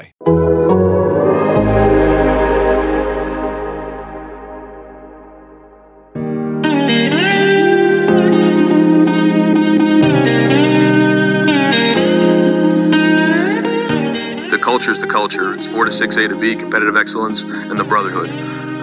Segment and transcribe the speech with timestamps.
[0.00, 0.06] The
[14.62, 15.54] culture is the culture.
[15.54, 18.26] It's 4 to 6 A to B, competitive excellence, and the brotherhood.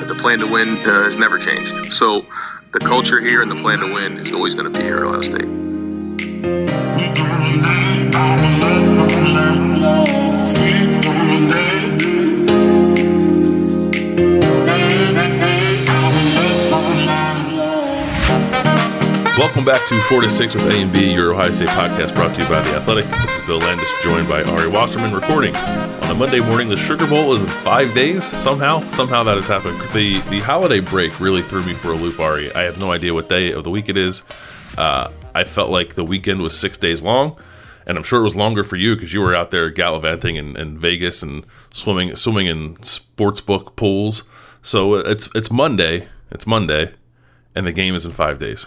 [0.07, 1.93] The plan to win uh, has never changed.
[1.93, 2.25] So
[2.71, 5.03] the culture here and the plan to win is always going to be here at
[5.03, 5.47] Ohio State.
[19.37, 22.33] Welcome back to 4 to 6 with A and B, your Ohio State podcast brought
[22.33, 23.05] to you by The Athletic.
[23.05, 26.69] This is Bill Landis, joined by Ari Wasserman, recording on a Monday morning.
[26.69, 28.23] The Sugar Bowl is in five days.
[28.23, 29.79] Somehow, somehow that has happened.
[29.93, 32.51] The the holiday break really threw me for a loop, Ari.
[32.53, 34.23] I have no idea what day of the week it is.
[34.75, 37.39] Uh, I felt like the weekend was six days long,
[37.85, 40.57] and I'm sure it was longer for you because you were out there gallivanting in,
[40.57, 44.23] in Vegas and swimming swimming in sports book pools.
[44.63, 46.07] So it's it's Monday.
[46.31, 46.93] It's Monday,
[47.53, 48.65] and the game is in five days.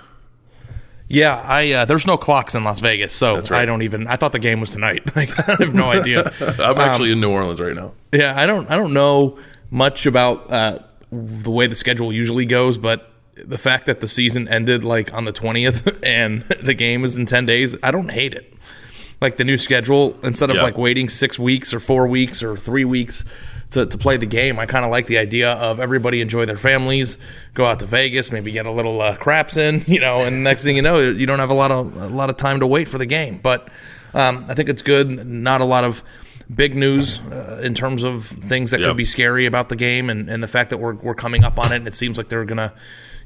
[1.12, 3.53] Yeah, I uh, there's no clocks in Las Vegas, so right.
[3.53, 4.06] I don't even.
[4.06, 5.15] I thought the game was tonight.
[5.16, 6.32] Like, I have no idea.
[6.60, 7.93] I'm actually in New Orleans right now.
[8.12, 8.71] Yeah, I don't.
[8.71, 9.37] I don't know
[9.72, 10.78] much about uh,
[11.10, 15.25] the way the schedule usually goes, but the fact that the season ended like on
[15.25, 18.54] the twentieth and the game is in ten days, I don't hate it.
[19.20, 20.62] Like the new schedule, instead of Yeah.
[20.62, 23.25] like waiting six weeks or four weeks or three weeks
[23.70, 26.58] to, to play the game, I kind of like the idea of everybody enjoy their
[26.58, 27.19] families,
[27.54, 30.64] go out to Vegas, maybe get a little uh, craps in, you know, and next
[30.64, 32.88] thing you know, you don't have a lot of a lot of time to wait
[32.88, 33.38] for the game.
[33.42, 33.69] But
[34.14, 35.25] um, I think it's good.
[35.26, 36.03] Not a lot of
[36.53, 38.88] big news uh, in terms of things that Yep.
[38.91, 41.60] could be scary about the game and, and the fact that we're, we're coming up
[41.60, 42.72] on it and it seems like they're gonna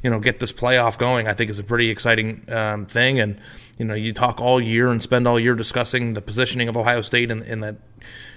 [0.02, 3.40] you know get this playoff going i think is a pretty exciting um, thing and
[3.78, 7.00] you know you talk all year and spend all year discussing the positioning of ohio
[7.00, 7.76] state in, in that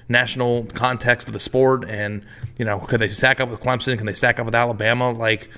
[0.10, 2.26] national context of the sport and
[2.58, 5.50] you know could they stack up with clemson can they stack up with alabama like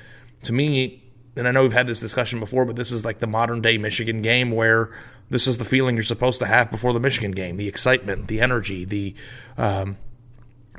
[0.44, 1.04] to me
[1.36, 3.78] and i know we've had this discussion before but this is like the modern day
[3.78, 4.90] michigan game where
[5.30, 8.42] this is the feeling you're supposed to have before the michigan game the excitement the
[8.42, 9.14] energy the
[9.58, 9.98] um,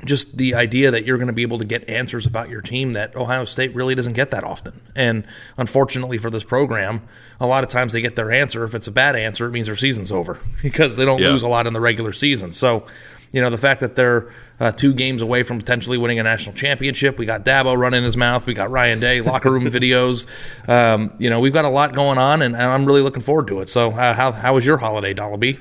[0.03, 2.93] just the idea that you're going to be able to get answers about your team
[2.93, 4.81] that Ohio State really doesn't get that often.
[4.95, 5.27] And
[5.57, 7.03] unfortunately for this program,
[7.39, 8.63] a lot of times they get their answer.
[8.63, 11.29] If it's a bad answer, it means their season's over because they don't Yeah.
[11.29, 12.51] lose a lot in the regular season.
[12.51, 12.87] So,
[13.31, 16.55] you know, the fact that they're uh, two games away from potentially winning a national
[16.55, 20.27] championship, we got Dabo running his mouth, we got Ryan Day, locker room videos.
[20.69, 23.47] Um, you know, we've got a lot going on, and, and I'm really looking forward
[23.47, 23.69] to it.
[23.69, 25.59] So, uh, how, how was your holiday, Dollaby?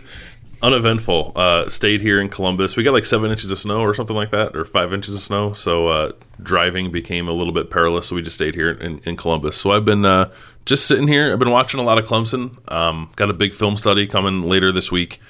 [0.62, 1.32] uneventful.
[1.34, 2.76] Uh, stayed here in Columbus.
[2.76, 5.20] We got like seven inches of snow or something like that, or five inches of
[5.20, 5.52] snow.
[5.52, 6.12] So uh,
[6.42, 8.08] driving became a little bit perilous.
[8.08, 9.56] So we just stayed here in, in Columbus.
[9.56, 10.30] So I've been uh,
[10.66, 11.32] just sitting here.
[11.32, 12.58] I've been watching a lot of Clemson.
[12.70, 15.20] Um, got a big film study coming later this week.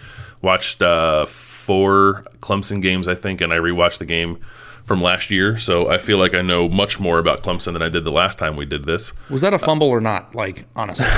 [0.42, 1.26] Watched uh,
[1.70, 4.40] four Clemson games, I think, and I rewatched the game
[4.84, 5.56] from last year.
[5.56, 8.40] So I feel like I know much more about Clemson than I did the last
[8.40, 9.12] time we did this.
[9.28, 10.34] Was that a fumble or not?
[10.34, 11.06] Like honestly,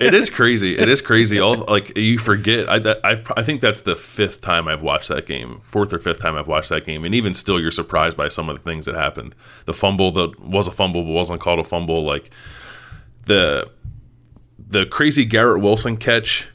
[0.00, 0.78] it is crazy.
[0.78, 1.38] It is crazy.
[1.38, 2.66] All like you forget.
[2.66, 5.98] I, that, I I think that's the fifth time I've watched that game, fourth or
[5.98, 8.62] fifth time I've watched that game, and even still, you're surprised by some of the
[8.62, 9.34] things that happened.
[9.66, 12.04] The fumble that was a fumble but wasn't called a fumble.
[12.06, 12.30] Like
[13.26, 13.70] the
[14.56, 16.48] the crazy Garrett Wilson catch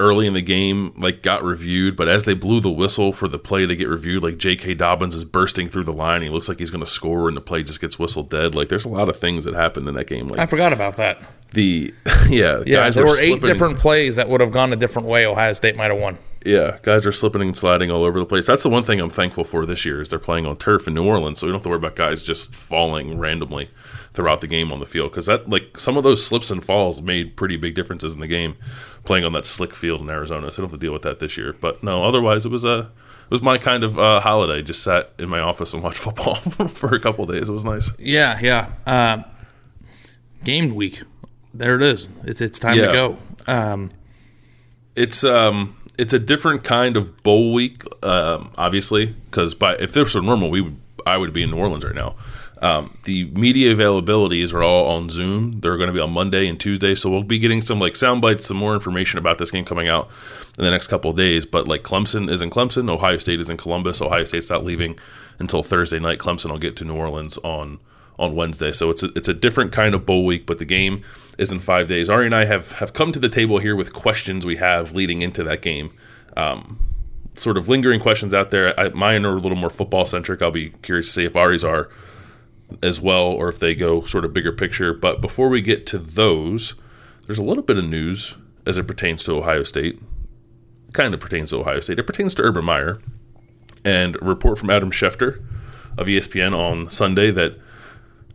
[0.00, 3.38] early in the game like got reviewed, but as they blew the whistle for the
[3.38, 4.74] play to get reviewed, like J.K.
[4.74, 6.22] Dobbins is bursting through the line.
[6.22, 8.54] He looks like he's going to score, and the play just gets whistled dead.
[8.54, 10.28] Like there's a lot of things that happened in that game.
[10.28, 11.20] Like I forgot about that.
[11.52, 11.92] the
[12.28, 15.08] yeah Yeah, guys there were, eight slipping- different plays that would have gone a different
[15.08, 15.26] way.
[15.26, 16.18] Ohio State might have won.
[16.46, 18.46] Yeah, guys are slipping and sliding all over the place.
[18.46, 20.94] That's the one thing I'm thankful for this year is they're playing on turf in
[20.94, 23.68] New Orleans, so we don't have to worry about guys just falling randomly
[24.12, 27.00] throughout the game on the field because that like some of those slips and falls
[27.02, 28.56] made pretty big differences in the game
[29.04, 30.50] playing on that slick field in Arizona.
[30.50, 31.54] So I don't have to deal with that this year.
[31.60, 32.78] But no, otherwise it was a
[33.24, 34.62] it was my kind of uh, holiday.
[34.62, 36.34] Just sat in my office and watched football
[36.68, 37.48] for a couple days.
[37.48, 37.90] It was nice.
[37.98, 38.70] Yeah, yeah.
[38.86, 39.24] Um,
[40.44, 41.02] game week.
[41.54, 42.08] There it is.
[42.24, 42.86] It's it's time Yeah.
[42.86, 43.18] to go.
[43.46, 43.90] Um,
[44.96, 50.14] it's um it's a different kind of bowl week um obviously because by if this
[50.14, 50.76] were normal we would
[51.06, 52.14] i would be in new orleans right now
[52.62, 56.58] um, the media availabilities are all on zoom they're going to be on monday and
[56.60, 59.64] tuesday so we'll be getting some like sound bites some more information about this game
[59.64, 60.08] coming out
[60.58, 63.56] in the next couple days but like clemson is in clemson ohio state is in
[63.56, 64.98] columbus ohio state's not leaving
[65.38, 67.78] until thursday night clemson will get to new orleans on
[68.18, 68.72] on Wednesday.
[68.72, 71.04] So it's a, it's a different kind of bowl week, but the game
[71.38, 72.10] is in five days.
[72.10, 75.22] Ari and I have, have come to the table here with questions we have leading
[75.22, 75.92] into that game.
[76.36, 76.80] Um,
[77.34, 78.78] sort of lingering questions out there.
[78.78, 80.42] I, mine are a little more football centric.
[80.42, 81.88] I'll be curious to see if Ari's are
[82.82, 84.92] as well or if they go sort of bigger picture.
[84.92, 86.74] But before we get to those,
[87.26, 88.34] there's a little bit of news
[88.66, 90.00] as it pertains to Ohio State.
[90.92, 91.98] Kind of pertains to Ohio State.
[91.98, 93.00] It pertains to Urban Meyer.
[93.84, 95.42] And a report from Adam Schefter
[95.96, 97.58] of ESPN on Sunday that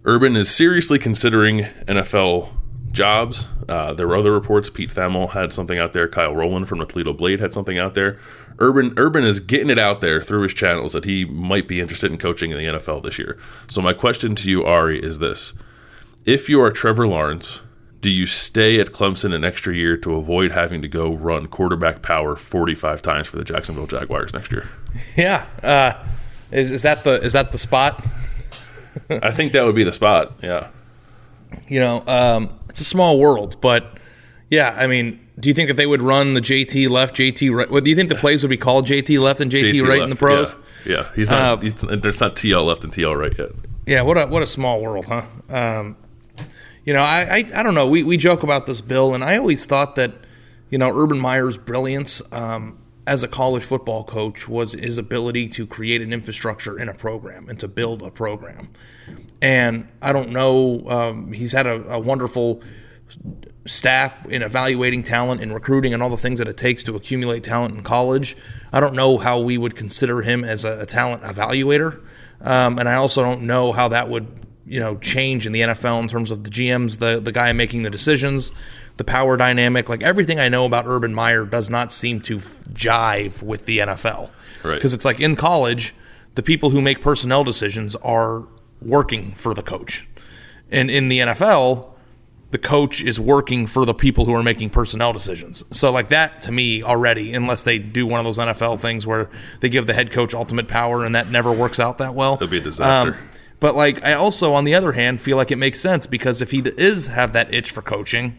[0.05, 2.49] Urban is seriously considering NFL
[2.91, 3.47] jobs.
[3.67, 4.69] Uh, there were other reports.
[4.69, 6.07] Pete Thamel had something out there.
[6.07, 8.19] Kyle Rowland from the Toledo Blade had something out there.
[8.59, 12.11] Urban Urban is getting it out there through his channels that he might be interested
[12.11, 13.37] in coaching in the NFL this year.
[13.69, 15.53] So my question to you, Ari, is this:
[16.25, 17.61] If you are Trevor Lawrence,
[18.01, 22.01] do you stay at Clemson an extra year to avoid having to go run quarterback
[22.01, 24.69] power 45 times for the Jacksonville Jaguars next year?
[25.17, 25.45] yeah.
[25.63, 25.93] Uh,
[26.51, 28.03] is is that the is that the spot?
[29.09, 30.33] I think that would be the spot.
[30.43, 30.67] Yeah.
[31.67, 33.97] You know, um, it's a small world, but
[34.53, 34.75] yeah.
[34.77, 37.69] I mean, do you think that they would run the JT left, JT right?
[37.69, 38.85] What do you think the plays would be called?
[38.85, 40.53] JT left and JT, right in the pros?
[40.85, 41.09] Yeah, yeah.
[41.15, 41.59] he's not.
[41.59, 43.49] Uh, he's, there's not TL left and TL right yet.
[43.85, 45.23] Yeah, what a what a small world, huh?
[45.49, 45.97] Um,
[46.85, 47.87] you know, I, I I don't know.
[47.87, 50.13] We we joke about this, Bill, and I always thought that
[50.69, 52.77] you know Urban Meyer's brilliance um,
[53.07, 57.49] as a college football coach was his ability to create an infrastructure in a program
[57.49, 58.69] and to build a program.
[59.41, 60.87] And I don't know.
[60.87, 62.61] Um, he's had a, a wonderful
[63.65, 67.43] staff in evaluating talent and recruiting and all the things that it takes to accumulate
[67.43, 68.35] talent in college.
[68.71, 72.01] I don't know how we would consider him as a, a talent evaluator,
[72.41, 74.27] um, and I also don't know how that would
[74.65, 77.83] you know change in the NFL in terms of the GMs, the the guy making
[77.83, 78.51] the decisions,
[78.97, 79.87] the power dynamic.
[79.89, 83.79] Like everything I know about Urban Meyer does not seem to f- jive with the
[83.79, 84.29] NFL,
[84.63, 84.75] Right.
[84.75, 85.93] Because it's like in college,
[86.35, 88.47] the people who make personnel decisions are
[88.81, 90.07] working for the coach,
[90.71, 91.92] and in the NFL
[92.53, 95.63] the coach is working for the people who are making personnel decisions.
[95.71, 99.31] So like that to me already, unless they do one of those NFL things where
[99.61, 102.35] they give the head coach ultimate power and that never works out that well.
[102.35, 103.15] It'd be a disaster.
[103.15, 103.29] Um,
[103.59, 106.51] but like I also on the other hand feel like it makes sense because if
[106.51, 108.37] he is have that itch for coaching,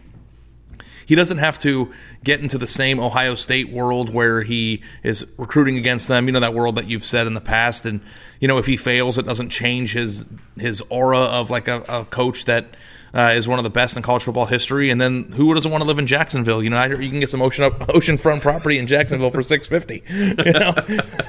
[1.05, 1.91] he doesn't have to
[2.23, 6.27] get into the same Ohio State world where he is recruiting against them.
[6.27, 7.99] You know that world that you've said in the past, and
[8.39, 12.05] you know if he fails, it doesn't change his his aura of like a, a
[12.05, 12.77] coach that
[13.15, 14.89] uh, is one of the best in college football history.
[14.89, 16.61] And then who doesn't want to live in Jacksonville?
[16.61, 20.03] You know, you can get some ocean up, oceanfront property in Jacksonville for six fifty.
[20.45, 20.73] You know,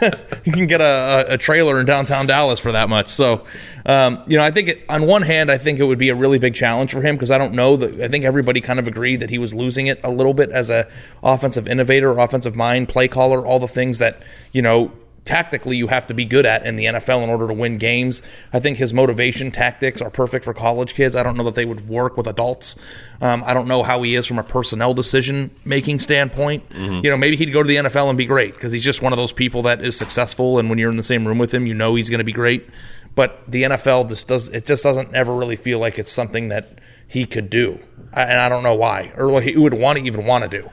[0.44, 3.10] you can get a, a- trailer in downtown Dallas for that much.
[3.10, 3.44] So,
[3.84, 6.14] um, you know, I think it, on one hand, I think it would be a
[6.14, 8.00] really big challenge for him because I don't know that.
[8.00, 10.70] I think everybody kind of agreed that he was losing it a little bit as
[10.70, 10.88] a
[11.22, 14.92] offensive innovator, offensive mind, play caller, all the things that you know
[15.26, 18.22] tactically you have to be good at in the NFL in order to win games.
[18.52, 21.14] I think his motivation tactics are perfect for college kids.
[21.16, 22.76] I don't know that they would work with adults.
[23.20, 26.64] Um, I don't know how he is from a personnel decision making standpoint.
[27.04, 29.12] You know, maybe he'd go to the NFL and be great because he's just one
[29.12, 31.66] of those people that is successful, and when you're in the same room with him,
[31.66, 32.66] you know he's going to be great.
[33.14, 36.78] But the NFL just does it just doesn't ever really feel like it's something that
[37.08, 37.80] he could do,
[38.14, 40.62] I, and I don't know why or like he would want to even want to
[40.62, 40.70] do.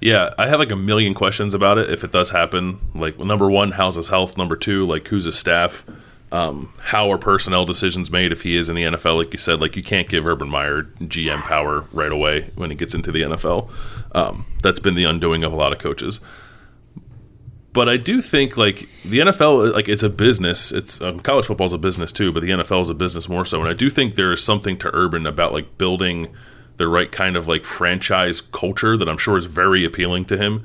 [0.00, 2.78] Yeah, I have like a million questions about it if it does happen.
[2.94, 4.36] Like number one, how's his health?
[4.36, 5.84] Number two, like who's his staff?
[6.30, 9.16] Um, how are personnel decisions made if he is in the NFL?
[9.16, 12.76] Like you said, like you can't give Urban Meyer GM power right away when he
[12.76, 13.70] gets into the NFL.
[14.14, 16.20] Um, that's been the undoing of a lot of coaches.
[17.72, 20.70] But I do think like the NFL, like it's a business.
[20.70, 23.44] It's um, college football is a business too, but the NFL is a business more
[23.44, 23.60] so.
[23.60, 26.28] And I do think there is something to Urban about like building
[26.78, 30.64] the right kind of like franchise culture that I'm sure is very appealing to him.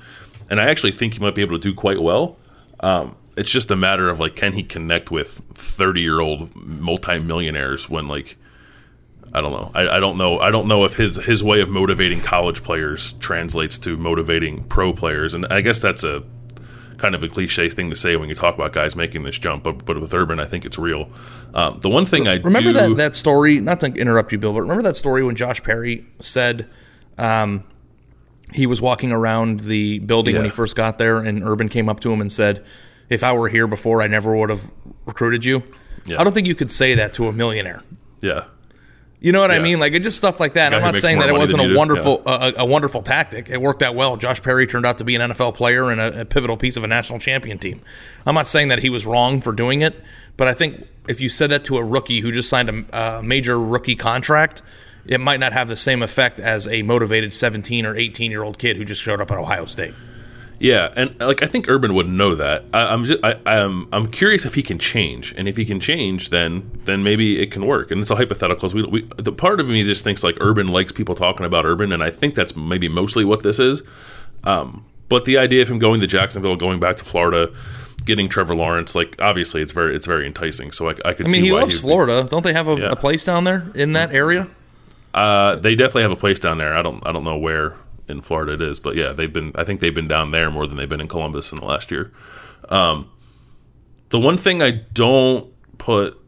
[0.49, 2.37] And I actually think he might be able to do quite well.
[2.79, 7.89] Um, it's just a matter of like, can he connect with 30 year old multimillionaires
[7.89, 8.37] when like,
[9.33, 9.71] I don't know.
[9.73, 10.39] I, I, don't know.
[10.39, 14.93] I don't know if his his way of motivating college players translates to motivating pro
[14.93, 15.33] players.
[15.33, 16.23] And I guess that's a
[16.97, 19.63] kind of a cliche thing to say when you talk about guys making this jump,
[19.63, 21.09] but but with Urban, I think it's real.
[21.53, 23.59] Um, the one thing I remember do, that that story.
[23.59, 26.67] Not to interrupt you, Bill, but remember that story when Josh Perry said
[27.17, 27.63] um,
[28.53, 30.39] he was walking around the building yeah.
[30.39, 32.63] when he first got there, and Urban came up to him and said,
[33.09, 34.71] "If I were here before, I never would have
[35.05, 35.63] recruited you."
[36.05, 36.19] Yeah.
[36.19, 37.81] I don't think you could say that to a millionaire.
[38.21, 38.45] Yeah.
[39.23, 39.55] You know what yeah.
[39.55, 39.79] I mean?
[39.79, 40.73] Like it just stuff like that.
[40.73, 42.31] I'm not saying that it wasn't a wonderful yeah.
[42.33, 43.49] Uh, a, a, wonderful tactic.
[43.49, 44.17] It worked out well.
[44.17, 46.83] Josh Perry turned out to be an NFL player and a, a, pivotal piece of
[46.83, 47.79] a national champion team.
[48.25, 49.95] I'm not saying that he was wrong for doing it,
[50.35, 53.23] but I think if you said that to a rookie who just signed a, a
[53.23, 54.61] major rookie contract,
[55.05, 58.59] it might not have the same effect as a motivated 17 or 18 year old
[58.59, 59.93] kid who just showed up at Ohio State.
[60.63, 62.63] Yeah, and like I think Urban would know that.
[62.73, 65.81] I, am just I, I'm I'm curious if he can change, and if he can
[65.81, 67.91] change, then then maybe it can work.
[67.91, 68.69] And it's a hypothetical.
[68.69, 71.91] We, we the part of me just thinks like Urban likes people talking about Urban,
[71.91, 73.83] and I think that's maybe mostly what this is.
[74.45, 77.51] Um, but the idea of him going to Jacksonville, going back to Florida,
[78.05, 80.71] getting Trevor Lawrence, like obviously it's very it's very enticing.
[80.71, 81.27] So I, I could.
[81.27, 82.25] I mean, he loves Florida.
[82.31, 82.91] Don't they have a, yeah.
[82.91, 84.47] a, place down there in that area?
[85.13, 86.73] Uh, they definitely have a place down there.
[86.73, 87.75] I don't I don't know where
[88.07, 89.51] in Florida it is, but yeah, they've been.
[89.55, 91.91] I think they've been down there more than they've been in Columbus in the last
[91.91, 92.11] year.
[92.69, 93.09] Um,
[94.09, 96.19] the one thing I don't put,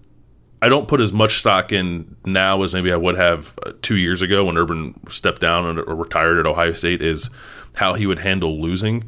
[0.62, 3.98] I don't put as much stock in now as maybe I would have uh, two
[3.98, 7.30] years ago when Urban stepped down or retired at Ohio State is
[7.76, 9.04] how he would handle losing.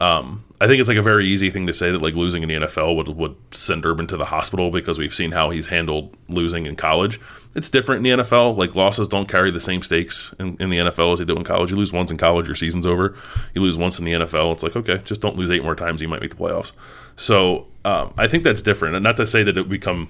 [0.00, 2.48] Um, I think it's like a very easy thing to say that like losing in
[2.48, 6.16] the NFL would would send Urban to the hospital because we've seen how he's handled
[6.28, 7.20] losing in college.
[7.54, 8.56] It's different in the NFL.
[8.56, 11.44] Like losses don't carry the same stakes in, in, the NFL as they do in
[11.44, 11.70] college.
[11.70, 13.16] You lose once in college, your season's over.
[13.54, 16.02] You lose once in the NFL, it's like okay, just don't lose eight more times.
[16.02, 16.72] You might make the playoffs.
[17.14, 20.08] So um, I think that's different, and not to say that it become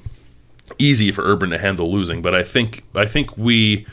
[0.78, 3.86] easy for Urban to handle losing, but I think I think we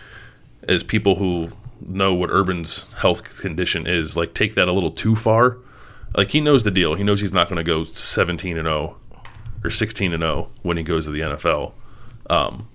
[0.69, 1.49] as people who
[1.85, 5.57] know what Urban's health condition is, like take that a little too far
[6.15, 6.95] like he knows the deal.
[6.95, 8.97] He knows he's not going to go 17 and 0
[9.63, 11.73] or 16 and 0 when he goes to the NFL.
[12.29, 12.67] Um,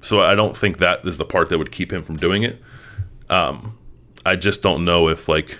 [0.00, 2.60] so I don't think that is the part that would keep him from doing it.
[3.30, 3.78] Um,
[4.26, 5.58] I just don't know if like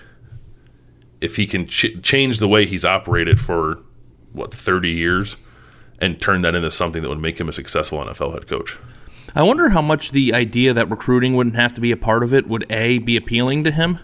[1.21, 3.79] if he can ch- change the way he's operated for
[4.33, 5.37] what 30 years
[5.99, 8.77] and turn that into something that would make him a successful NFL head coach.
[9.35, 12.33] I wonder how much the idea that recruiting wouldn't have to be a part of
[12.33, 13.99] it would a be appealing to him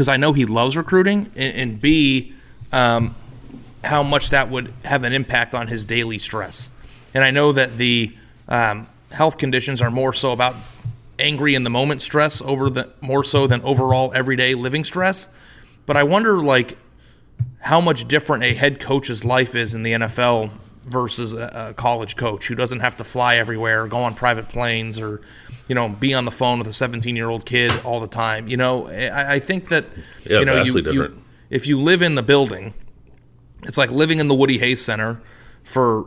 [0.00, 2.32] because I know he loves recruiting, and, and B,
[2.72, 3.14] um,
[3.84, 6.70] how much that would have an impact on his daily stress.
[7.12, 8.16] And I know that the
[8.48, 10.56] um, health conditions are more so about
[11.18, 15.28] angry in the moment stress over the more so than overall everyday living stress.
[15.84, 16.78] But I wonder, like,
[17.58, 20.48] how much different a head coach's life is in the NFL
[20.90, 24.98] versus a, a college coach who doesn't have to fly everywhere, go on private planes,
[24.98, 25.20] or
[25.68, 28.48] you know, be on the phone with a 17 year old kid all the time.
[28.48, 29.86] You know, I, I think that
[30.24, 32.74] yeah, you know, you, you, if you live in the building,
[33.62, 35.20] it's like living in the Woody Hayes Center
[35.62, 36.06] for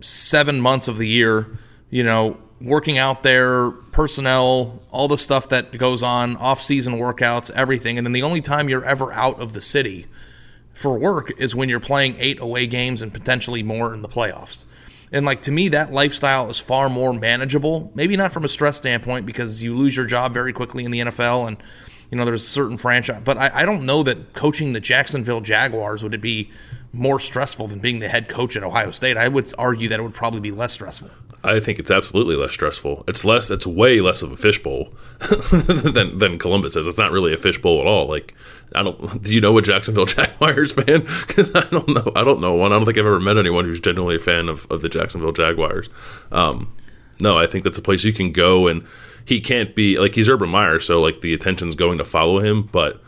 [0.00, 1.48] seven months of the year.
[1.88, 7.50] You know, working out there, personnel, all the stuff that goes on, off season workouts,
[7.52, 10.06] everything, and then the only time you're ever out of the city
[10.76, 14.66] for work is when you're playing eight away games and potentially more in the playoffs.
[15.10, 17.90] And like to me, that lifestyle is far more manageable.
[17.94, 21.00] Maybe not from a stress standpoint because you lose your job very quickly in the
[21.00, 21.56] NFL, and
[22.10, 23.22] you know there's a certain franchise.
[23.24, 26.50] But I, I don't know that coaching the Jacksonville Jaguars would it be
[26.92, 29.16] more stressful than being the head coach at Ohio State.
[29.16, 31.10] I would argue that it would probably be less stressful.
[31.46, 33.04] I think it's absolutely less stressful.
[33.06, 33.50] It's less.
[33.50, 34.92] It's way less of a fishbowl
[35.50, 36.86] than than Columbus is.
[36.86, 38.06] It's not really a fishbowl at all.
[38.06, 38.34] Like
[38.74, 39.22] I don't.
[39.22, 41.06] Do you know a Jacksonville Jaguars fan?
[41.26, 42.12] Because I don't know.
[42.14, 42.72] I don't know one.
[42.72, 45.32] I don't think I've ever met anyone who's genuinely a fan of, of the Jacksonville
[45.32, 45.88] Jaguars.
[46.32, 46.74] Um,
[47.20, 48.86] no, I think that's a place you can go, and
[49.24, 52.62] he can't be like he's Urban Meyer, so like the attention's going to follow him,
[52.64, 53.00] but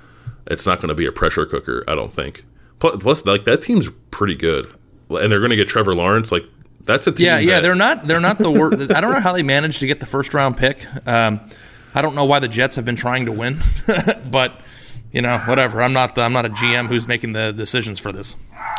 [0.47, 1.85] it's not going to be a pressure cooker.
[1.88, 2.45] I don't think.
[2.78, 4.73] Plus, plus like that team's pretty good,
[5.11, 6.30] and they're going to get Trevor Lawrence.
[6.33, 6.45] Like
[6.88, 7.26] that's a team.
[7.26, 7.61] Yeah, that, yeah.
[7.61, 8.07] They're not.
[8.07, 8.90] They're not the worst.
[8.95, 10.85] I don't know how they managed to get the first round pick.
[11.07, 11.38] Um,
[11.95, 13.59] I don't know why the Jets have been trying to win,
[14.30, 14.59] but
[15.12, 15.83] you know, whatever.
[15.83, 18.35] I'm not the, I'm not a GM who's making the decisions for this.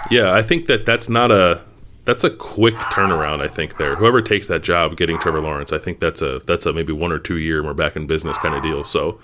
[0.09, 1.61] Yeah, I think that that's not a
[2.05, 3.41] that's a quick turnaround.
[3.41, 6.65] I think there, whoever takes that job, getting Trevor Lawrence, I think that's a that's
[6.65, 8.83] a maybe one or two year and we're back in business kind of deal.
[8.83, 9.19] So,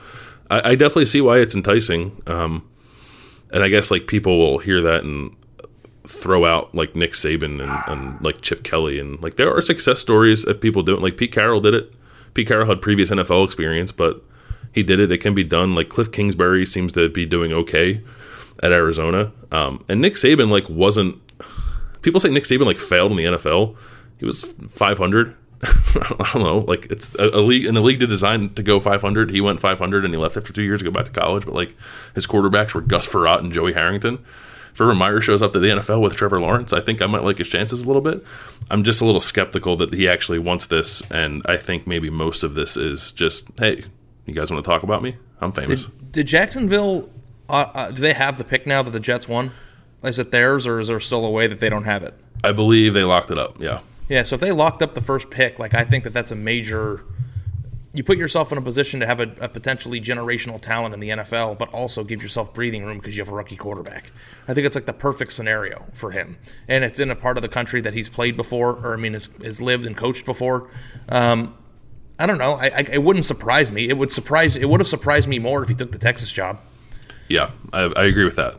[0.52, 2.22] I, I definitely see why it's enticing.
[2.28, 2.70] Um,
[3.52, 5.36] and I guess like people will hear that and
[6.08, 10.00] throw out like Nick Saban and, and like Chip Kelly and like there are success
[10.00, 11.94] stories of people doing like Pete Carroll did it.
[12.34, 14.24] Pete Carroll had previous NFL experience, but
[14.72, 15.12] he did it.
[15.12, 15.74] It can be done.
[15.74, 18.02] Like Cliff Kingsbury seems to be doing okay
[18.62, 19.32] at Arizona.
[19.52, 21.22] Um, and Nick Saban like wasn't.
[22.02, 23.76] People say Nick Saban like failed in the NFL.
[24.18, 25.36] He was 500.
[25.64, 26.58] I don't know.
[26.60, 29.32] Like it's a, a league in a league to design to go 500.
[29.32, 31.46] He went 500 and he left after two years to go back to college.
[31.46, 31.76] But like
[32.14, 34.24] his quarterbacks were Gus Frerotte and Joey Harrington.
[34.76, 37.24] If Urban Meyer shows up to the NFL with Trevor Lawrence, I think I might
[37.24, 38.22] like his chances a little bit.
[38.70, 42.44] I'm just a little skeptical that he actually wants this, and I think maybe most
[42.44, 43.86] of this is just, hey,
[44.26, 45.16] you guys want to talk about me?
[45.40, 45.86] I'm famous.
[45.86, 47.10] Did, did Jacksonville?
[47.48, 49.52] Uh, uh, do they have the pick now that the Jets won?
[50.04, 52.14] Is it theirs, or is there still a way that they don't have it?
[52.44, 53.62] I believe they locked it up.
[53.62, 53.80] Yeah.
[54.10, 54.24] Yeah.
[54.24, 57.06] So if they locked up the first pick, like I think that that's a major.
[57.96, 61.10] You put yourself in a position to have a, a potentially generational talent in the
[61.10, 64.12] NFL, but also give yourself breathing room because you have a rookie quarterback.
[64.48, 66.38] I think it's like the perfect scenario for him,
[66.68, 69.14] and it's in a part of the country that he's played before, or I mean,
[69.14, 70.70] has, has lived and coached before.
[71.10, 71.56] Um,
[72.20, 72.54] I don't know.
[72.54, 73.90] I, I, it wouldn't surprise me.
[73.90, 74.56] It would surprise.
[74.56, 76.60] It would have surprised me more if he took the Texas job.
[77.28, 78.56] Yeah, I, I agree with that.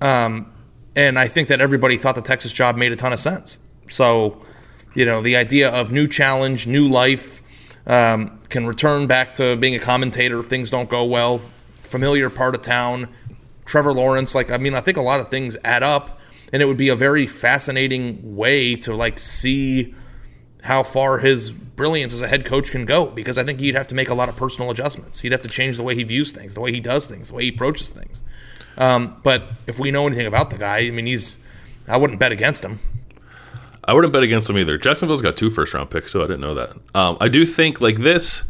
[0.00, 0.52] Um,
[0.94, 3.58] and I think that everybody thought the Texas job made a ton of sense.
[3.88, 4.42] So,
[4.94, 7.42] you know, the idea of new challenge, new life,
[7.86, 11.40] um, can return back to being a commentator if things don't go well.
[11.82, 13.08] Familiar part of town.
[13.64, 16.20] Trevor Lawrence, like I mean, I think a lot of things add up,
[16.52, 19.94] and it would be a very fascinating way to like see
[20.62, 23.86] how far his brilliance as a head coach can go because I think he'd have
[23.88, 25.20] to make a lot of personal adjustments.
[25.20, 27.34] He'd have to change the way he views things, the way he does things, the
[27.34, 28.20] way he approaches things.
[28.76, 31.36] Um, but if we know anything about the guy, I mean, he's
[31.88, 32.80] I wouldn't bet against him.
[33.86, 34.76] I wouldn't bet against him either.
[34.76, 36.72] Jacksonville's got two first round picks, so I didn't know that.
[36.94, 38.44] Um, I do think like this.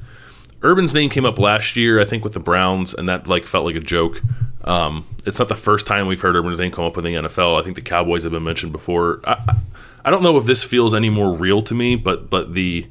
[0.62, 3.66] Urban's name came up last year, I think, with the Browns, and that like felt
[3.66, 4.22] like a joke.
[4.64, 7.60] Um, it's not the first time we've heard Urban's name come up in the NFL.
[7.60, 9.20] I think the Cowboys have been mentioned before.
[9.24, 9.56] I,
[10.04, 12.86] I don't know if this feels any more real to me, but but the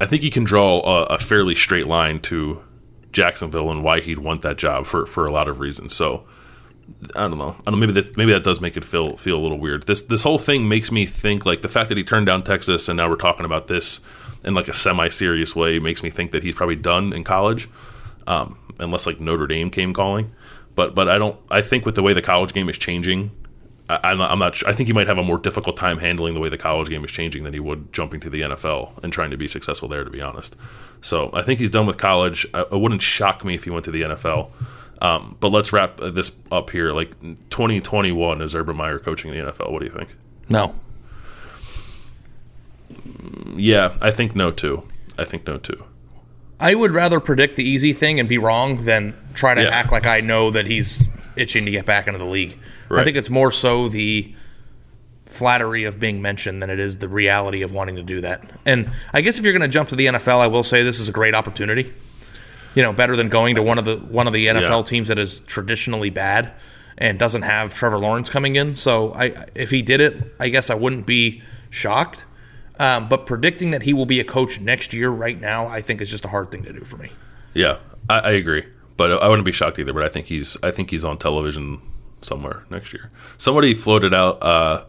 [0.00, 2.62] I think you can draw a, a fairly straight line to
[3.12, 5.94] Jacksonville and why he'd want that job for for a lot of reasons.
[5.94, 6.24] So
[7.14, 7.56] I don't know.
[7.66, 7.80] I don't.
[7.80, 9.84] Maybe that maybe that does make it feel feel a little weird.
[9.84, 12.88] This this whole thing makes me think like the fact that he turned down Texas
[12.88, 14.00] and now we're talking about this
[14.44, 17.68] in like a semi serious way makes me think that he's probably done in college,
[18.26, 20.32] um, unless like Notre Dame came calling.
[20.74, 21.38] But but I don't.
[21.50, 23.30] I think with the way the college game is changing,
[23.88, 24.68] I, am not, I'm not sure.
[24.68, 27.04] I think he might have a more difficult time handling the way the college game
[27.04, 30.04] is changing than he would jumping to the NFL and trying to be successful there.
[30.04, 30.56] To be honest,
[31.00, 32.46] so I think he's done with college.
[32.52, 34.50] I, it wouldn't shock me if he went to the NFL.
[35.00, 36.92] Um, but let's wrap this up here.
[36.92, 37.18] Like
[37.50, 39.70] 2021 is Urban Meyer coaching in the NFL.
[39.70, 40.14] What do you think?
[40.48, 40.74] No.
[43.54, 44.88] Yeah, I think no too.
[45.18, 45.84] I think no too.
[46.60, 49.68] I would rather predict the easy thing and be wrong than try to Yeah.
[49.68, 51.04] act like I know that he's
[51.36, 52.56] itching to get back into the league.
[52.90, 54.34] I think it's more so the
[55.26, 58.42] flattery of being mentioned than it is the reality of wanting to do that.
[58.64, 60.98] And I guess if you're going to jump to the NFL, I will say this
[60.98, 61.92] is a great opportunity.
[62.78, 64.82] You know, better than going to one of the one of the NFL Yeah.
[64.82, 66.52] teams that is traditionally bad
[66.96, 68.76] and doesn't have Trevor Lawrence coming in.
[68.76, 72.24] So I, if he did it, I guess I wouldn't be shocked.
[72.78, 76.00] Um, but predicting that he will be a coach next year, right now, I think
[76.00, 77.10] is just a hard thing to do for me.
[77.52, 78.64] Yeah, I, I agree.
[78.96, 79.92] But I wouldn't be shocked either.
[79.92, 81.80] But I think he's I think he's on television
[82.20, 83.10] somewhere next year.
[83.38, 84.40] Somebody floated out.
[84.40, 84.84] Uh,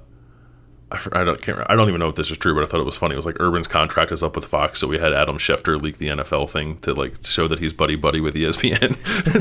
[0.91, 2.80] I, I don't can't, I don't even know if this is true, but I thought
[2.80, 3.13] it was funny.
[3.13, 5.97] It was like Urban's contract is up with Fox, so we had Adam Schefter leak
[5.97, 8.95] the NFL thing to like show that he's buddy buddy with ESPN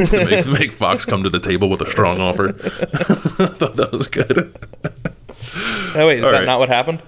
[0.10, 2.48] to make, make Fox come to the table with a strong offer.
[2.48, 4.54] I thought that was good.
[5.94, 6.44] Oh wait, is All that right.
[6.44, 7.00] not what happened?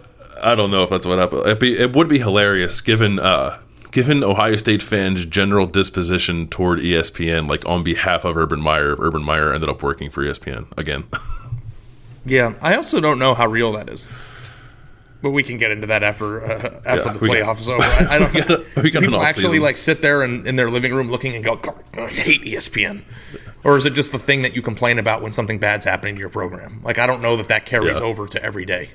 [0.43, 1.43] I don't know if that's what happened.
[1.43, 3.59] It'd be, it would be hilarious given uh,
[3.91, 8.93] given Ohio State fans' general disposition toward ESPN, like on behalf of Urban Meyer.
[8.95, 11.05] If Urban Meyer ended up working for ESPN again.
[12.25, 14.09] Yeah, I also don't know how real that is.
[15.23, 17.83] But we can get into that after uh, after Yeah, the playoffs is over.
[17.85, 18.33] I, I don't.
[18.33, 19.63] We got- we got people actually season.
[19.63, 21.61] like sit there and in their living room looking and go,
[21.95, 23.03] I hate ESPN,"
[23.63, 26.21] or is it just the thing that you complain about when something bad's happening to
[26.21, 26.81] your program?
[26.83, 28.07] Like I don't know that that carries Yeah.
[28.07, 28.91] over to every day.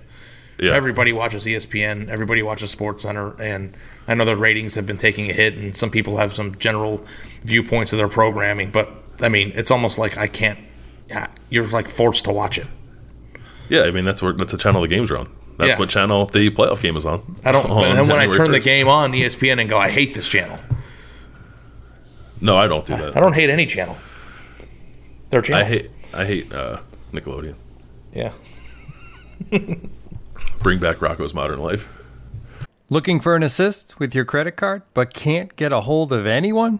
[0.60, 2.10] yeah, Everybody watches ESPN.
[2.10, 5.78] Everybody watches Sports Center, and I know the ratings have been taking a hit, and
[5.78, 7.06] some people have some general
[7.44, 8.72] viewpoints of their programming.
[8.72, 8.90] But
[9.22, 10.58] I mean, it's almost like I can't.
[11.08, 12.66] yeah, You're like forced to watch it.
[13.70, 13.84] yeah.
[13.84, 15.30] I mean, that's where that's the channel the games are on.
[15.58, 15.80] That's Yeah.
[15.80, 17.22] what channel the playoff game is on.
[17.46, 17.66] I don't.
[17.72, 20.14] On And then when I January turn the game on ESPN and go, I hate
[20.14, 20.60] this channel.
[22.42, 23.16] no, I don't do that.
[23.16, 23.96] I don't hate any channel.
[25.32, 25.66] their channels.
[25.66, 26.78] I hate I hate uh,
[27.14, 27.56] Nickelodeon.
[28.14, 28.32] yeah.
[30.60, 31.92] Bring back Rocko's Modern Life.
[32.90, 36.80] Looking for an assist with your credit card but can't get a hold of anyone?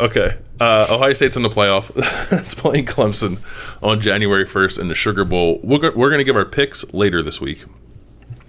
[0.00, 0.38] Okay.
[0.58, 1.92] Uh, Ohio State's in the playoff.
[2.32, 3.38] it's playing Clemson
[3.82, 5.60] on January 1st in the Sugar Bowl.
[5.62, 7.64] We're, we're going to give our picks later this week.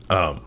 [0.10, 0.46] Um,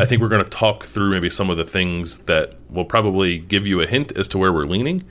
[0.00, 3.38] I think we're going to talk through maybe some of the things that will probably
[3.38, 5.04] give you a hint as to where we're leaning,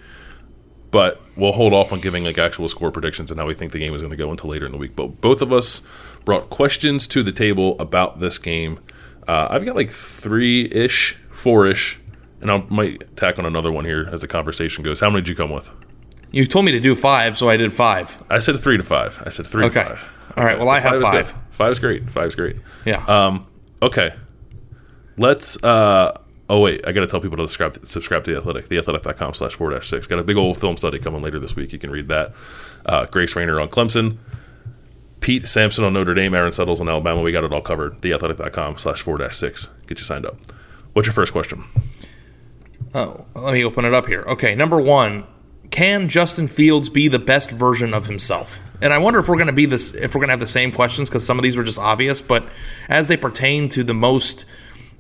[0.92, 3.80] but we'll hold off on giving like actual score predictions and how we think the
[3.80, 4.98] game is going to go until later in the week.
[4.98, 5.82] But both of us
[6.26, 8.80] brought questions to the table about this game.
[9.28, 12.00] Uh, I've got like three ish, four ish,
[12.42, 15.00] and I might tack on another one here as the conversation goes.
[15.00, 15.72] How many did you come with?
[16.32, 18.16] You told me to do five, so I did five.
[18.30, 19.22] I said three to five.
[19.26, 19.82] I said three Okay.
[19.84, 20.10] to five.
[20.38, 20.60] All right.
[20.60, 21.28] Well, I have is good.
[21.28, 21.34] five.
[21.50, 22.10] Five's great.
[22.10, 22.56] Five's great.
[22.86, 23.04] Yeah.
[23.06, 23.48] Um,
[23.82, 24.14] okay.
[25.18, 25.62] Let's.
[25.64, 26.18] Uh,
[26.50, 27.86] oh wait, I got to tell people to subscribe.
[27.86, 28.68] Subscribe to the Athletic.
[28.70, 30.08] Theathletic.com slash four dash six.
[30.08, 31.74] Got a big old film study coming later this week.
[31.74, 32.34] You can read that.
[32.86, 34.18] Uh, Grace Raynor on Clemson.
[35.20, 36.34] Pete Sampson on Notre Dame.
[36.34, 37.22] Aaron Suttles on Alabama.
[37.22, 38.02] We got it all covered.
[38.02, 39.68] Theathletic.com slash four dash six.
[39.88, 40.38] Get you signed up.
[40.94, 41.66] What's your first question?
[42.94, 44.24] Oh, let me open it up here.
[44.28, 45.26] Okay, number one,
[45.72, 48.60] can Justin Fields be the best version of himself?
[48.82, 50.48] And I wonder if we're going to be this, if we're going to have the
[50.48, 52.48] same questions because some of these were just obvious, but
[52.88, 54.46] as they pertain to the most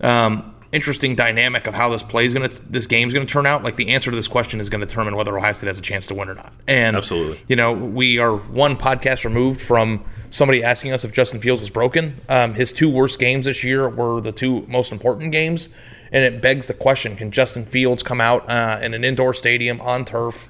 [0.02, 3.32] um, interesting dynamic of how this play is going to, this game is going to
[3.32, 5.67] turn out, like the answer to this question is going to determine whether Ohio State
[5.67, 6.54] has a chance to win or not.
[6.67, 7.39] And Absolutely.
[7.47, 11.69] you know, we are one podcast removed from somebody asking us if Justin Fields was
[11.69, 12.21] broken.
[12.30, 15.69] Um, his two worst games this year were the two most important games,
[16.11, 19.79] and it begs the question: Can Justin Fields come out uh, in an indoor stadium
[19.81, 20.49] on turf,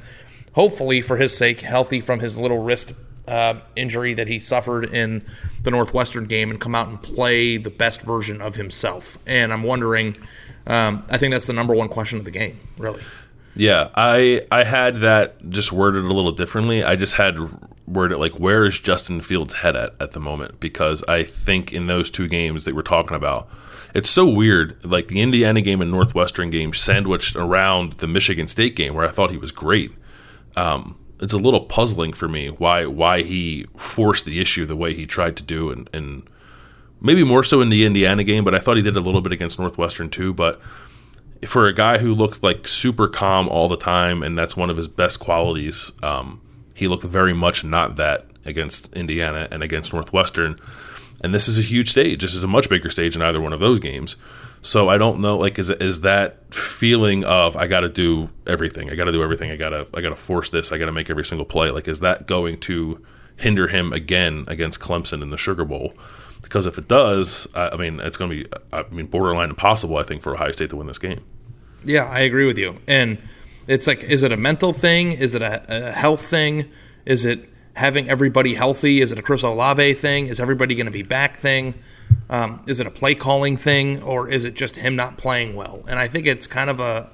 [0.53, 2.93] hopefully for his sake, healthy from his little wrist
[3.27, 5.25] uh, injury that he suffered in
[5.63, 9.17] the Northwestern game, and come out and play the best version of himself?
[9.25, 10.15] And I'm wondering.
[10.67, 13.01] Um, I think that's the number one question of the game, really.
[13.55, 16.83] Yeah, I I had that just worded a little differently.
[16.83, 17.37] I just had
[17.87, 21.87] worded like where is Justin Fields' head at at the moment because I think in
[21.87, 23.49] those two games that we're talking about,
[23.93, 24.83] it's so weird.
[24.85, 29.09] Like the Indiana game and Northwestern game sandwiched around the Michigan State game where I
[29.09, 29.91] thought he was great.
[30.55, 34.93] Um, it's a little puzzling for me why why he forced the issue the way
[34.93, 36.23] he tried to do and and
[37.01, 39.31] maybe more so in the Indiana game, but I thought he did a little bit
[39.31, 40.33] against Northwestern too.
[40.33, 40.59] But
[41.45, 44.77] for a guy who looked like super calm all the time, and that's one of
[44.77, 46.41] his best qualities, um,
[46.75, 50.59] he looked very much not that against Indiana and against Northwestern.
[51.21, 52.21] And this is a huge stage.
[52.21, 54.15] This is a much bigger stage than either one of those games.
[54.61, 58.89] So I don't know, like, is is that feeling of I got to do everything,
[58.89, 61.09] I got to do everything, I gotta I gotta force this, I got to make
[61.09, 61.71] every single play.
[61.71, 63.01] Like, is that going to
[63.37, 65.93] hinder him again against Clemson in the Sugar Bowl?
[66.41, 69.97] Because if it does, I I mean, it's going to be, I mean, borderline impossible,
[69.97, 71.23] I think, for Ohio State to win this game.
[71.85, 72.79] Yeah, I agree with you.
[72.85, 73.17] And
[73.67, 75.13] it's like, is it a mental thing?
[75.13, 76.69] Is it a, a health thing?
[77.05, 79.01] Is it having everybody healthy?
[79.01, 80.27] Is it a Chris Olave thing?
[80.27, 81.75] Is everybody going to be back thing?
[82.29, 85.83] Um, is it a play calling thing, or is it just him not playing well?
[85.87, 87.09] And I think it's kind of a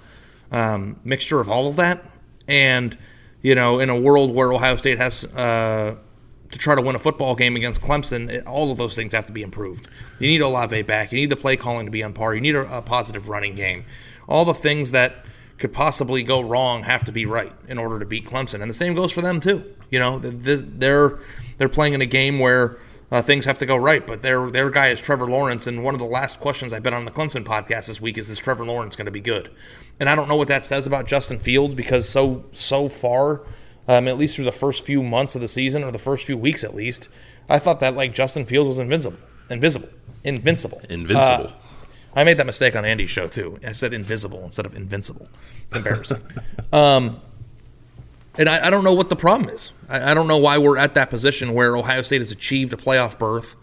[0.52, 2.04] um, mixture of all of that.
[2.48, 2.98] And
[3.42, 5.96] you know, in a world where Ohio State has uh,
[6.52, 9.28] to try to win a football game against Clemson, it, all of those things have
[9.28, 9.88] to be improved.
[10.20, 11.12] You need Olave back.
[11.12, 12.34] You need the play calling to be on par.
[12.34, 13.86] You need a, a positive running game.
[14.28, 15.26] All the things that
[15.58, 18.74] could possibly go wrong have to be right in order to beat Clemson, and the
[18.74, 19.64] same goes for them too.
[19.90, 21.20] You know, they're
[21.58, 22.78] they're playing in a game where
[23.12, 25.94] uh, things have to go right, but their their guy is Trevor Lawrence, and one
[25.94, 28.66] of the last questions I bet on the Clemson podcast this week is: Is Trevor
[28.66, 29.52] Lawrence going to be good?
[30.00, 33.44] And I don't know what that says about Justin Fields because so so far,
[33.88, 36.38] um, at least through the first few months of the season or the first few
[36.38, 37.08] weeks at least,
[37.50, 39.90] I thought that like Justin Fields was invincible, invisible,
[40.24, 41.48] invincible, Invincible.
[41.48, 41.52] Uh,
[42.16, 43.60] I made that mistake on Andy's show too.
[43.66, 45.28] I said invisible instead of invincible.
[45.68, 46.22] It's embarrassing.
[46.74, 47.20] um,
[48.38, 49.72] And I, I don't know what the problem is.
[49.90, 52.78] I, I don't know why we're at that position where Ohio State has achieved a
[52.78, 53.56] playoff berth,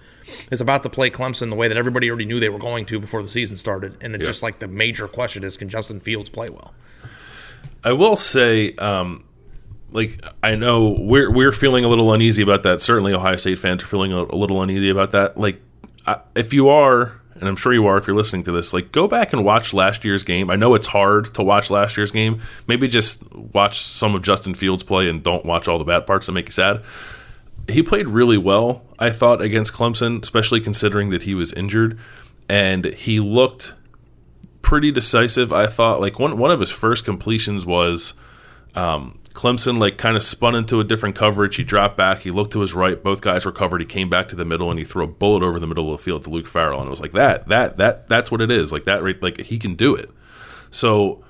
[0.51, 2.99] is about to play Clemson the way that everybody already knew they were going to
[3.01, 3.97] before the season started.
[4.01, 4.29] And it's Yeah.
[4.31, 6.73] just like the major question is can Justin Fields play well?
[7.85, 9.25] I will say, um,
[9.91, 12.81] like I know we're we're feeling a little uneasy about that.
[12.81, 15.37] Certainly, Ohio State fans are feeling a, a little uneasy about that.
[15.37, 15.61] Like,
[16.07, 18.93] I, if you are, and I'm sure you are, if you're listening to this, like
[18.93, 20.49] go back and watch last year's game.
[20.49, 22.41] I know it's hard to watch last year's game.
[22.69, 26.27] Maybe just watch some of Justin Fields play and don't watch all the bad parts
[26.27, 26.85] that make you sad.
[27.69, 31.99] He played really well, I thought, against Clemson, especially considering that he was injured,
[32.49, 33.75] and he looked
[34.63, 35.53] pretty decisive.
[35.53, 38.15] I thought like one one of his first completions was
[38.77, 41.57] um, Clemson like kind of spun into a different coverage.
[41.57, 42.21] He dropped back.
[42.21, 43.03] He looked to his right.
[43.03, 43.81] Both guys were covered.
[43.81, 45.99] He came back to the middle and he threw a bullet over the middle of
[45.99, 46.81] the field to Luke Farrell.
[46.81, 48.73] And it was like that that that that's what it is.
[48.73, 50.11] Like that right like he can do it.
[50.71, 51.25] So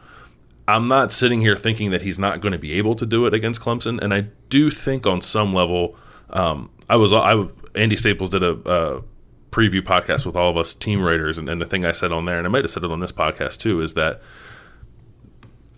[0.66, 3.34] I'm not sitting here thinking that he's not going to be able to do it
[3.34, 4.00] against Clemson.
[4.00, 5.96] And I do think on some level,
[6.30, 9.02] um, I was I Andy Staples did a,
[9.50, 12.24] preview podcast with all of us team writers, and, and the thing I said on
[12.24, 14.22] there, and I might have said it on this podcast too, is that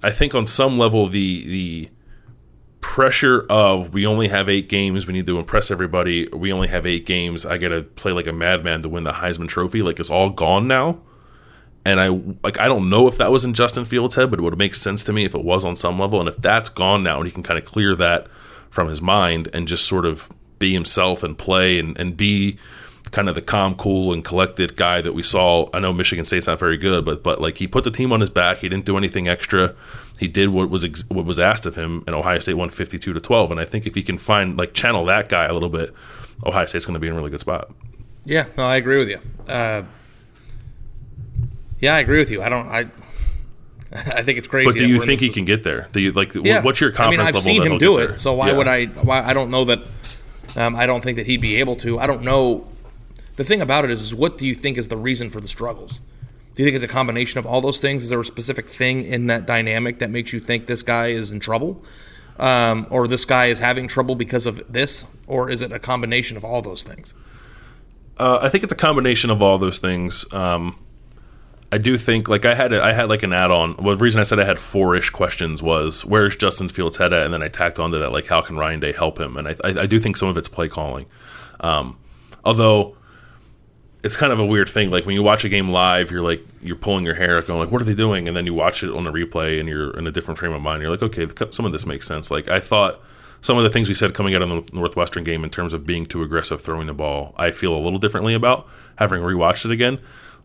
[0.00, 1.90] I think on some level the the
[2.84, 6.28] pressure of we only have eight games, we need to impress everybody.
[6.28, 7.46] We only have eight games.
[7.46, 9.80] I got to play like a madman to win the Heisman Trophy.
[9.80, 10.98] Like it's all gone now.
[11.86, 12.08] And I
[12.42, 14.74] like I don't know if that was in Justin Fields' head, but it would make
[14.74, 16.20] sense to me if it was on some level.
[16.20, 18.26] And if that's gone now, and he can kind of clear that
[18.68, 22.58] from his mind and just sort of be himself and play and, and be
[23.12, 25.70] kind of the calm, cool, and collected guy that we saw.
[25.72, 28.20] I know Michigan State's not very good, but but like he put the team on
[28.20, 28.58] his back.
[28.58, 29.74] He didn't do anything extra.
[30.18, 32.98] He did what was ex- what was asked of him, and Ohio State won fifty
[32.98, 33.50] two to twelve.
[33.50, 35.92] And I think if he can find like channel that guy a little bit,
[36.46, 37.72] Ohio State's going to be in a really good spot.
[38.24, 39.18] Yeah, no, I agree with you.
[39.48, 39.82] Uh,
[41.80, 42.42] yeah, I agree with you.
[42.42, 42.68] I don't.
[42.68, 42.86] I.
[43.92, 44.70] I think it's crazy.
[44.70, 45.88] But do you think he can get there?
[45.92, 46.34] Do you like?
[46.34, 46.62] Yeah.
[46.62, 47.40] What's your confidence I mean, I've level?
[47.40, 48.18] seen him do it, there?
[48.18, 48.56] so why Yeah.
[48.56, 48.86] would I?
[48.86, 49.80] Why I don't know that.
[50.56, 51.98] Um, I don't think that he'd be able to.
[51.98, 52.66] I don't know.
[53.36, 55.48] The thing about it is, is, what do you think is the reason for the
[55.48, 56.00] struggles?
[56.54, 58.04] Do you think it's a combination of all those things?
[58.04, 61.32] Is there a specific thing in that dynamic that makes you think this guy is
[61.32, 61.84] in trouble,
[62.38, 66.36] um, or this guy is having trouble because of this, or is it a combination
[66.36, 67.12] of all those things?
[68.18, 70.24] Uh, I think it's a combination of all those things.
[70.32, 70.78] Um,
[71.72, 73.74] I do think like I had a, I had like an add-on.
[73.78, 77.24] Well, the reason I said I had four-ish questions was where's Justin Fields head at,
[77.24, 79.56] and then I tacked onto that like how can Ryan Day help him, and I
[79.64, 81.06] I, I do think some of it's play calling.
[81.58, 81.98] Um,
[82.44, 82.96] although
[84.04, 84.90] it's kind of a weird thing.
[84.90, 87.70] Like when you watch a game live, you're like you're pulling your hair, going like,
[87.70, 90.06] "What are they doing?" And then you watch it on the replay, and you're in
[90.06, 90.82] a different frame of mind.
[90.82, 93.00] You're like, "Okay, some of this makes sense." Like I thought
[93.40, 95.86] some of the things we said coming out of the Northwestern game in terms of
[95.86, 99.70] being too aggressive throwing the ball, I feel a little differently about having rewatched it
[99.70, 99.98] again.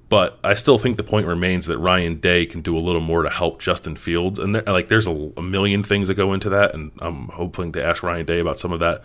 [0.09, 3.23] But I still think the point remains that Ryan Day can do a little more
[3.23, 6.49] to help Justin Fields, and there, like there's a, a million things that go into
[6.49, 9.03] that, and I'm hoping to ask Ryan Day about some of that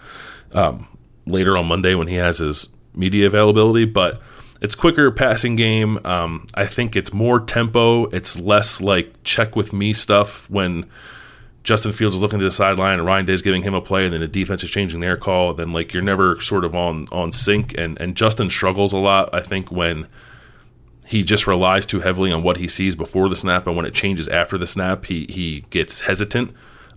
[0.52, 0.86] um,
[1.26, 3.84] later on Monday when he has his media availability.
[3.84, 4.20] But
[4.60, 5.98] it's quicker passing game.
[6.04, 8.06] Um, I think it's more tempo.
[8.06, 10.86] It's less like check with me stuff when
[11.64, 14.12] Justin Fields is looking to the sideline and Ryan Day's giving him a play, and
[14.12, 15.54] then the defense is changing their call.
[15.54, 19.30] Then like you're never sort of on on sync, and and Justin struggles a lot.
[19.32, 20.06] I think when
[21.06, 23.94] he just relies too heavily on what he sees before the snap, and when it
[23.94, 26.54] changes after the snap, he he gets hesitant.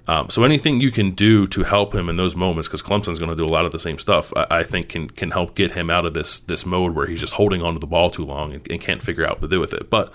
[0.08, 3.30] Um, so anything you can do to help him in those moments, because Clemson's going
[3.30, 5.74] to do a lot of the same stuff, I, I think can can help get
[5.74, 8.54] him out of this this mode where he's just holding onto the ball too long
[8.54, 9.90] and, and can't figure out what to do with it.
[9.90, 10.14] But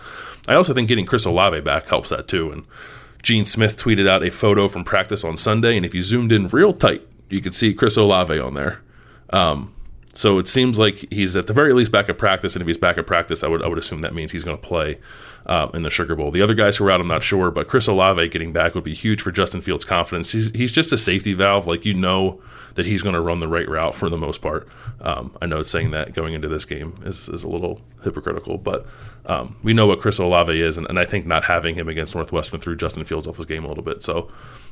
[0.48, 2.50] I also think getting Chris Olave back helps that too.
[2.50, 2.64] And
[3.22, 6.48] Gene Smith tweeted out a photo from practice on Sunday, and if you zoomed in
[6.48, 8.80] real tight, you could see Chris Olave on there.
[9.30, 9.74] Um,
[10.14, 12.78] so it seems like he's at the very least back at practice, and if he's
[12.78, 14.98] back at practice, I would I would assume that means he's going to play
[15.46, 16.30] uh, in the Sugar Bowl.
[16.30, 18.84] The other guys who are out, I'm not sure, but Chris Olave getting back would
[18.84, 20.32] be huge for Justin Fields' confidence.
[20.32, 22.40] He's he's just a safety valve, like you know
[22.74, 24.66] that he's going to run the right route for the most part.
[25.00, 28.86] Um, I know saying that going into this game is, is a little hypocritical, but
[29.26, 32.14] um, we know what Chris Olave is, and, and I think not having him against
[32.14, 34.02] Northwestern threw Justin Fields off his game a little bit.
[34.02, 34.30] So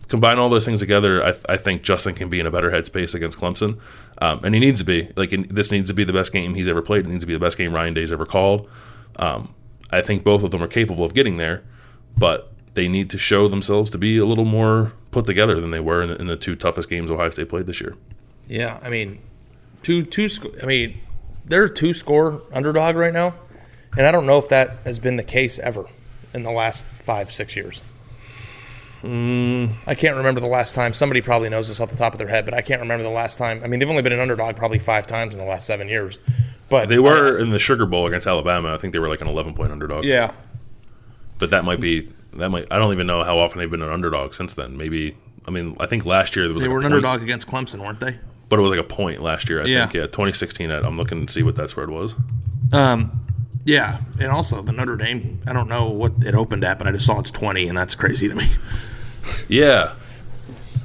[0.09, 3.15] combine all those things together, I, I think Justin can be in a better headspace
[3.15, 3.79] against Clemson,
[4.19, 5.11] um, and he needs to be.
[5.17, 7.07] Like in, this needs to be the best game he's ever played.
[7.07, 8.69] It needs to be the best game Ryan Day's ever called.
[9.17, 9.55] Um,
[9.91, 11.63] I think both of them are capable of getting there,
[12.17, 15.81] but they need to show themselves to be a little more put together than they
[15.81, 17.97] were in, in the two toughest games Ohio State played this year.
[18.47, 19.21] Yeah, I mean,
[19.83, 20.29] two two.
[20.63, 21.01] I mean,
[21.45, 23.35] they're a two score underdog right now,
[23.97, 25.87] and I don't know if that has been the case ever
[26.33, 27.83] in the last five six years.
[29.03, 29.73] Mm.
[29.87, 30.93] I can't remember the last time.
[30.93, 33.09] Somebody probably knows this off the top of their head, but I can't remember the
[33.09, 33.63] last time.
[33.65, 36.19] I mean, they've only been an underdog probably five times in the last seven years.
[36.71, 38.73] But They were in the Sugar Bowl against Alabama.
[38.73, 40.05] I think they were like an 11 point underdog.
[40.05, 40.33] yeah.
[41.39, 42.67] but that might be that might.
[42.71, 44.77] I don't even know how often they've been an underdog since then.
[44.77, 45.17] Maybe
[45.49, 47.49] I mean, I think last year there was They like were a an underdog against
[47.49, 48.19] Clemson, weren't they?
[48.49, 49.63] but it was like a point last year.
[49.63, 49.81] I Yeah.
[49.83, 50.71] think yeah, 2016.
[50.71, 52.15] I- I'm looking to see what that spread was.
[52.73, 53.13] Um,
[53.65, 55.41] yeah, and also the Notre Dame.
[55.47, 57.95] I don't know what it opened at, but I just saw it's twenty, and that's
[57.95, 58.47] crazy to me.
[59.49, 59.93] Yeah,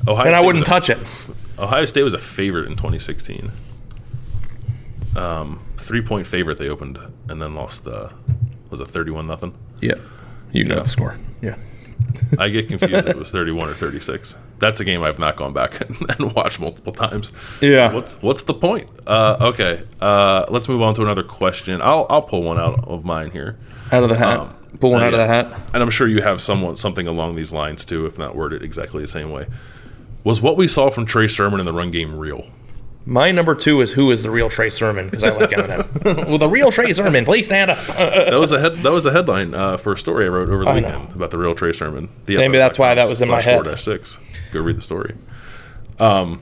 [0.07, 0.25] Ohio.
[0.27, 0.97] And I wouldn't a- touch it.
[1.57, 3.49] Ohio State was a favorite in 2016.
[5.15, 6.97] Um, three point favorite they opened
[7.29, 8.11] and then lost the
[8.69, 9.53] was it 31 nothing.
[9.81, 9.93] Yeah,
[10.51, 10.83] you know Yeah.
[10.83, 11.15] the score.
[11.41, 11.55] Yeah,
[12.39, 14.37] I get confused if it was 31 or 36.
[14.57, 15.81] That's a game I've not gone back
[16.19, 17.31] and watched multiple times.
[17.61, 17.93] Yeah.
[17.93, 18.89] What's what's the point?
[19.05, 19.83] Uh, okay.
[20.01, 21.81] Uh, let's move on to another question.
[21.81, 23.57] I'll I'll pull one out of mine here.
[23.91, 25.53] out of the hat, Um, pull one out of the hat.
[25.73, 29.01] And I'm sure you have somewhat something along these lines too, if not worded exactly
[29.01, 29.45] the same way.
[30.23, 32.47] Was what we saw from Trey Sermon in the run game real?
[33.07, 36.27] My number two is who is the real Trey Sermon because I like Eminem.
[36.27, 37.77] well, the real Trey Sermon, please stand up.
[37.85, 40.65] That was a head, that was a headline uh, for a story I wrote over
[40.65, 40.87] the I know.
[40.99, 42.09] weekend about the real Trey Sermon.
[42.25, 43.79] The Maybe that's why that was in my head.
[43.79, 44.17] Six.
[44.51, 45.13] Go read the story.
[45.99, 46.41] Um,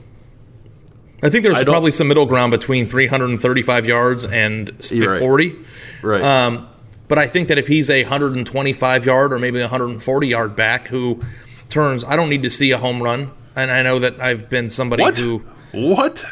[1.22, 5.20] I think there's I probably some middle ground between 335 yards and You're right.
[5.20, 5.56] 40.
[6.02, 6.22] Right.
[6.22, 6.68] Um,
[7.08, 11.22] but I think that if he's a 125 yard or maybe 140 yard back who
[11.68, 13.30] turns, I don't need to see a home run.
[13.56, 15.18] And I know that I've been somebody what?
[15.18, 16.24] who What?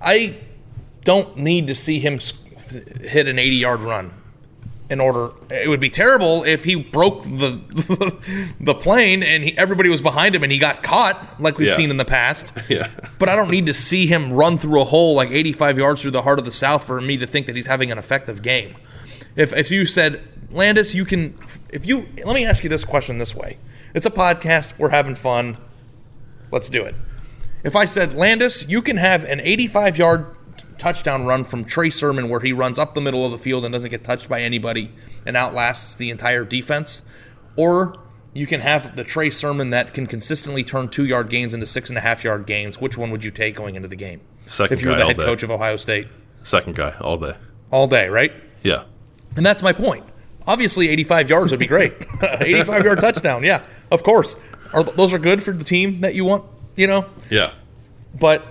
[0.00, 0.36] I
[1.04, 2.18] don't need to see him
[3.02, 4.12] hit an 80 yard run
[4.90, 5.30] in order.
[5.50, 7.60] It would be terrible if he broke the
[8.60, 11.74] the plane and he, everybody was behind him and he got caught like we've Yeah.
[11.76, 12.52] seen in the past.
[12.68, 12.90] Yeah.
[13.18, 16.10] But I don't need to see him run through a hole like 85 yards through
[16.12, 18.76] the heart of the South for me to think that he's having an effective game.
[19.36, 21.36] If if you said Landis, you can.
[21.70, 23.58] If you let me ask you this question this way:
[23.94, 24.78] It's a podcast.
[24.78, 25.56] We're having fun.
[26.52, 26.94] Let's do it.
[27.64, 30.26] If I said Landis, you can have an 85 yard
[30.78, 33.72] touchdown run from Trey Sermon where he runs up the middle of the field and
[33.72, 34.92] doesn't get touched by anybody
[35.26, 37.02] and outlasts the entire defense,
[37.56, 37.94] or
[38.34, 41.88] you can have the Trey Sermon that can consistently turn two yard gains into six
[41.88, 42.80] and a half yard gains.
[42.80, 44.20] Which one would you take going into the game?
[44.44, 46.08] Second if you were guy the head coach of Ohio State
[46.42, 47.34] Second guy all day.
[47.70, 48.32] all day, right?
[48.62, 48.84] Yeah.
[49.36, 50.04] And that's my point.
[50.46, 51.94] Obviously, 85 yards would be great.
[52.22, 54.36] 85 yard touchdown, yeah, of course.
[54.74, 56.44] Are those are good for the team that you want,
[56.76, 57.06] you know?
[57.30, 57.52] Yeah.
[58.18, 58.46] But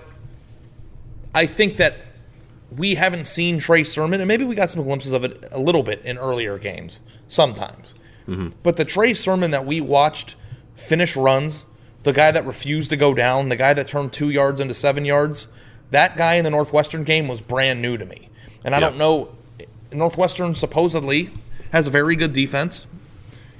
[1.34, 1.96] I think that
[2.76, 5.82] we haven't seen Trey Sermon, and maybe we got some glimpses of it a little
[5.82, 7.94] bit in earlier games, sometimes.
[8.28, 8.50] Mm-hmm.
[8.62, 10.36] But the Trey Sermon that we watched
[10.76, 11.66] finish runs,
[12.02, 15.04] the guy that refused to go down, the guy that turned two yards into seven
[15.04, 15.48] yards,
[15.90, 18.28] that guy in the Northwestern game was brand new to me.
[18.64, 18.88] And I Yeah.
[18.88, 19.28] don't know,
[19.92, 21.30] Northwestern supposedly
[21.70, 22.86] has a very good defense,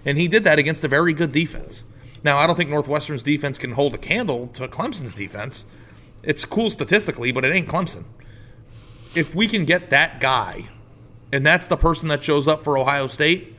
[0.05, 1.85] and he did that against a very good defense.
[2.25, 5.67] Now, I don't think Northwestern's defense can hold a candle to Clemson's defense.
[6.23, 8.05] It's cool statistically, but it ain't Clemson.
[9.15, 10.71] If we can get that guy,
[11.31, 13.55] and that's the person that shows up for Ohio State,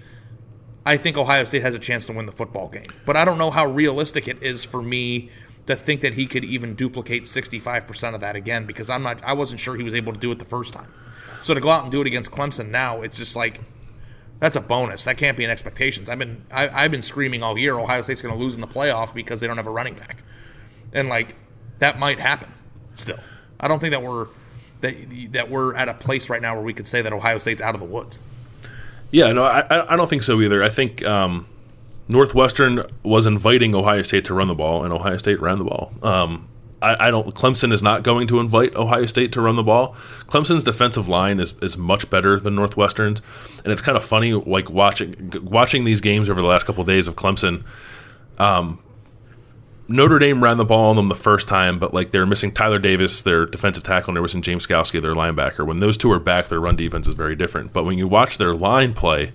[0.84, 2.86] I think Ohio State has a chance to win the football game.
[3.06, 5.30] But I don't know how realistic it is for me
[5.68, 9.34] to think that he could even duplicate 65% of that again because I'm not I
[9.34, 10.92] wasn't sure he was able to do it the first time.
[11.42, 13.62] So to go out and do it against Clemson now, it's just like
[14.40, 15.06] that's a bonus.
[15.06, 16.10] That can't be an expectations.
[16.10, 18.68] I've been I, I've been screaming all year Ohio State's going to lose in the
[18.68, 20.24] playoff because they don't have a running back,
[20.94, 21.36] and like
[21.80, 22.52] that might happen.
[22.96, 23.20] Still,
[23.60, 24.28] I don't think that we're
[24.82, 24.96] that
[25.32, 27.74] that we're at a place right now where we could say that Ohio State's out
[27.76, 28.20] of the woods.
[29.12, 30.62] Yeah, no, I- I don't think so either.
[30.64, 31.46] I think um,
[32.10, 35.94] Northwestern was inviting Ohio State to run the ball, and Ohio State ran the ball.
[36.04, 36.48] Um,
[36.86, 37.34] I, I don't.
[37.34, 39.96] Clemson is not going to invite Ohio State to run the ball.
[40.28, 43.22] Clemson's defensive line is, is much better than Northwestern's,
[43.64, 46.88] and it's kind of funny, like watching watching these games over the last couple of
[46.88, 47.64] days of Clemson.
[48.38, 48.80] Um,
[49.88, 52.80] Notre Dame ran the ball on them the first time, but like they're missing Tyler
[52.80, 55.66] Davis, their defensive tackle, and they're missing James Skalski, their linebacker.
[55.66, 57.74] When those two are back, their run defense is very different.
[57.74, 59.32] But when you watch their line play,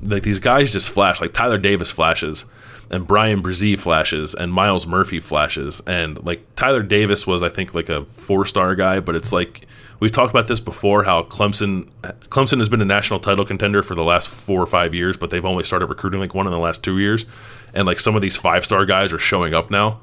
[0.00, 1.20] like these guys just flash.
[1.20, 2.44] Like Tyler Davis flashes,
[2.90, 7.74] and Bryan Bresee flashes, and Myles Murphy flashes, and like Tyler Davis was, I think,
[7.74, 9.66] like a four star guy, but it's like
[10.00, 11.04] we've talked about this before.
[11.04, 11.88] How Clemson,
[12.28, 15.30] Clemson has been a national title contender for the last four or five years, but
[15.30, 17.26] they've only started recruiting like one in the last two years,
[17.72, 20.00] and like some of these five star guys are showing up now.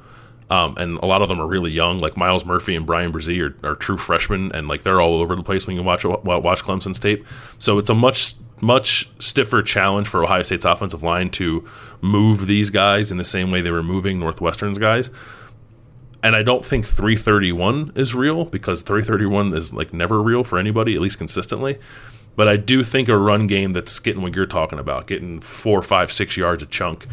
[0.50, 3.42] Um, and a lot of them are really young, like Myles Murphy and Bryan Bresee
[3.42, 6.64] are, are true freshmen, and like they're all over the place when you watch watch
[6.64, 7.26] Clemson's tape.
[7.58, 11.68] So it's a much much stiffer challenge for Ohio State's offensive line to
[12.02, 15.10] move these guys in the same way they were moving Northwestern's guys.
[16.24, 20.94] And I don't think 331 is real because 331 is like never real for anybody,
[20.96, 21.80] at least consistently.
[22.36, 25.82] But I do think a run game that's getting what you're talking about, getting four,
[25.82, 27.08] five, six yards a chunk,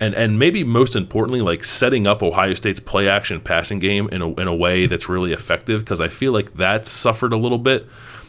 [0.00, 4.20] and and maybe most importantly, like setting up Ohio State's play action passing game in
[4.20, 7.58] a in a way that's really effective because I feel like that's suffered a little
[7.58, 7.86] bit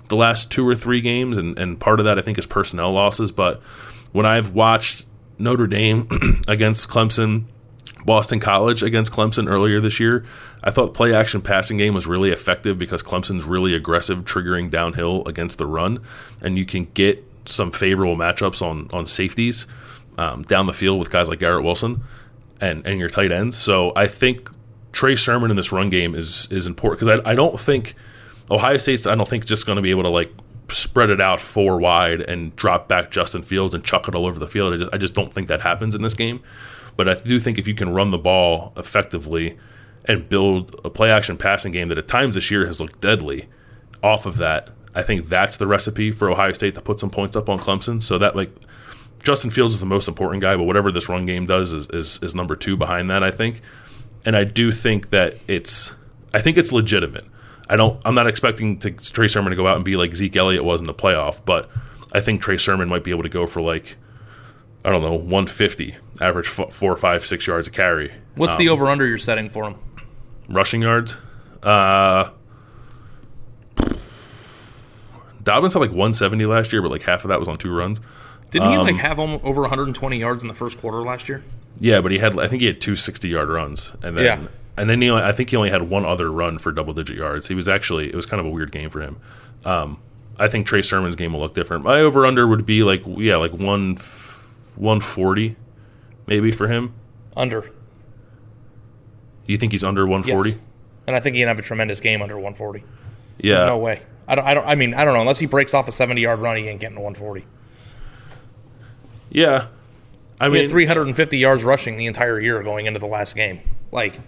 [0.10, 2.92] the last two or three games, and and part of that I think is personnel
[2.92, 3.32] losses.
[3.32, 3.62] But
[4.12, 5.06] when I've watched
[5.38, 6.08] Notre Dame
[6.48, 7.46] against Clemson,
[8.06, 10.26] Boston College against Clemson earlier this year.
[10.64, 15.24] I thought play action passing game was really effective because Clemson's really aggressive, triggering downhill
[15.28, 16.00] against the run,
[16.42, 19.68] and you can get some favorable matchups on on safeties
[20.18, 22.04] um, down the field with guys like Garrett Wilson
[22.62, 23.58] and and your tight ends.
[23.58, 24.50] So I think
[24.92, 27.96] Trey Sermon in this run game is is important because I, I don't think
[28.50, 30.32] Ohio State's I don't think just going to be able to like
[30.70, 34.40] spread it out four wide and drop back Justin Fields and chuck it all over
[34.40, 34.74] the field.
[34.74, 36.42] I just, I just don't think that happens in this game.
[36.98, 39.58] But I do think if you can run the ball effectively
[40.06, 43.48] and build a play action passing game that at times this year has looked deadly
[44.02, 47.36] off of that, I think that's the recipe for Ohio State to put some points
[47.36, 48.02] up on Clemson.
[48.02, 48.52] So that like
[49.24, 52.20] Justin Fields is the most important guy, but whatever this run game does is, is,
[52.24, 53.62] is number two behind that, I think.
[54.24, 55.94] And I do think that it's
[56.34, 57.26] I think it's legitimate.
[57.70, 58.02] I don't.
[58.06, 60.82] I'm not expecting to, Trey Sermon to go out and be like Zeke Elliott was
[60.82, 61.70] in the playoff, but
[62.12, 63.96] I think Trey Sermon might be able to go for like
[64.84, 68.14] I don't know 150, average f- four, five, six yards a carry.
[68.36, 69.76] What's um, the over under you're setting for him?
[70.48, 71.18] Rushing yards.
[71.64, 72.30] Uh,
[75.42, 78.00] Dobbins had like 170 last year, but like half of that was on two runs.
[78.52, 81.44] Didn't he like um, have over 120 yards in the first quarter last year?
[81.80, 84.48] Yeah, but he had I think he had two 60 yard runs, and then yeah.
[84.78, 87.18] And then he only, I think he only had one other run for double digit
[87.18, 87.48] yards.
[87.48, 89.18] He was actually it was kind of a weird game for him.
[89.64, 90.00] Um,
[90.38, 91.84] I think Trey Sermon's game will look different.
[91.84, 95.56] My over under would be like yeah like one 140
[96.28, 96.94] maybe for him.
[97.36, 97.70] Under.
[99.46, 100.50] You think he's under 140?
[100.50, 100.60] Yes.
[101.08, 102.84] And I think he can have a tremendous game under 140.
[103.38, 103.56] Yeah.
[103.56, 104.02] There's no way.
[104.28, 104.46] I don't.
[104.46, 104.66] I don't.
[104.66, 105.22] I mean, I don't know.
[105.22, 107.46] Unless he breaks off a 70 yard run, he ain't getting to 140.
[109.30, 109.68] Yeah.
[110.40, 113.62] I mean, 350 yards rushing the entire year going into the last game.
[113.92, 114.20] Like,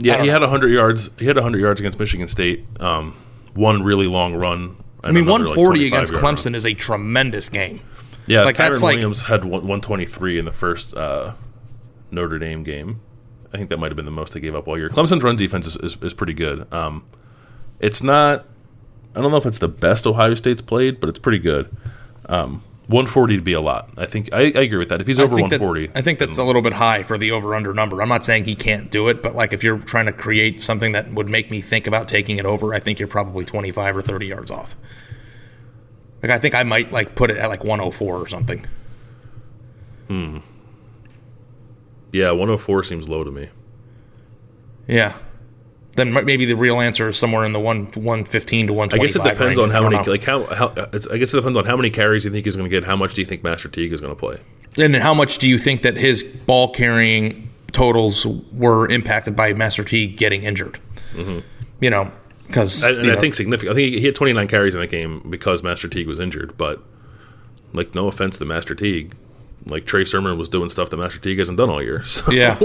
[0.00, 0.32] yeah, he know.
[0.32, 1.10] had 100 yards.
[1.18, 2.64] He had 100 yards against Michigan State.
[2.80, 3.16] Um,
[3.54, 4.76] one really long run.
[5.02, 6.54] I mean, 140 like against Clemson run.
[6.54, 7.80] is a tremendous game.
[8.26, 11.34] Yeah, like Kyren that's Williams like, had 123 in the first uh,
[12.10, 13.00] Notre Dame game.
[13.52, 14.88] I think that might have been the most they gave up all year.
[14.88, 16.72] Clemson's run defense is, is, is pretty good.
[16.72, 17.04] Um,
[17.80, 18.46] it's not.
[19.14, 21.74] I don't know if it's the best Ohio State's played, but it's pretty good.
[22.26, 23.88] Um, 140 to be a lot.
[23.96, 25.00] I think I, I agree with that.
[25.00, 27.54] If he's over 140, that, I think that's a little bit high for the over
[27.54, 28.02] under number.
[28.02, 30.90] I'm not saying he can't do it, but like if you're trying to create something
[30.92, 34.02] that would make me think about taking it over, I think you're probably 25 or
[34.02, 34.76] 30 yards off.
[36.20, 38.66] Like I think I might like put it at like 104 or something.
[40.08, 40.38] Hmm.
[42.12, 43.50] Yeah, 104 seems low to me.
[44.88, 45.14] Yeah.
[46.00, 48.98] Then maybe the real answer is somewhere in the one 115 to 125.
[48.98, 49.68] I guess it depends range.
[49.68, 50.10] on how many know.
[50.10, 52.68] like how, how I guess it depends on how many carries you think he's going
[52.68, 52.84] to get.
[52.84, 54.38] How much do you think Master Teague is going to play?
[54.78, 59.84] And how much do you think that his ball carrying totals were impacted by Master
[59.84, 60.78] Teague getting injured?
[61.12, 61.40] Mm-hmm.
[61.80, 62.10] You know,
[62.46, 63.72] because I, I think significant.
[63.72, 66.56] I think he had 29 carries in that game because Master Teague was injured.
[66.56, 66.82] But
[67.74, 69.14] like, no offense to Master Teague,
[69.66, 72.02] like Trey Sermon was doing stuff that Master Teague hasn't done all year.
[72.10, 72.56] So yeah,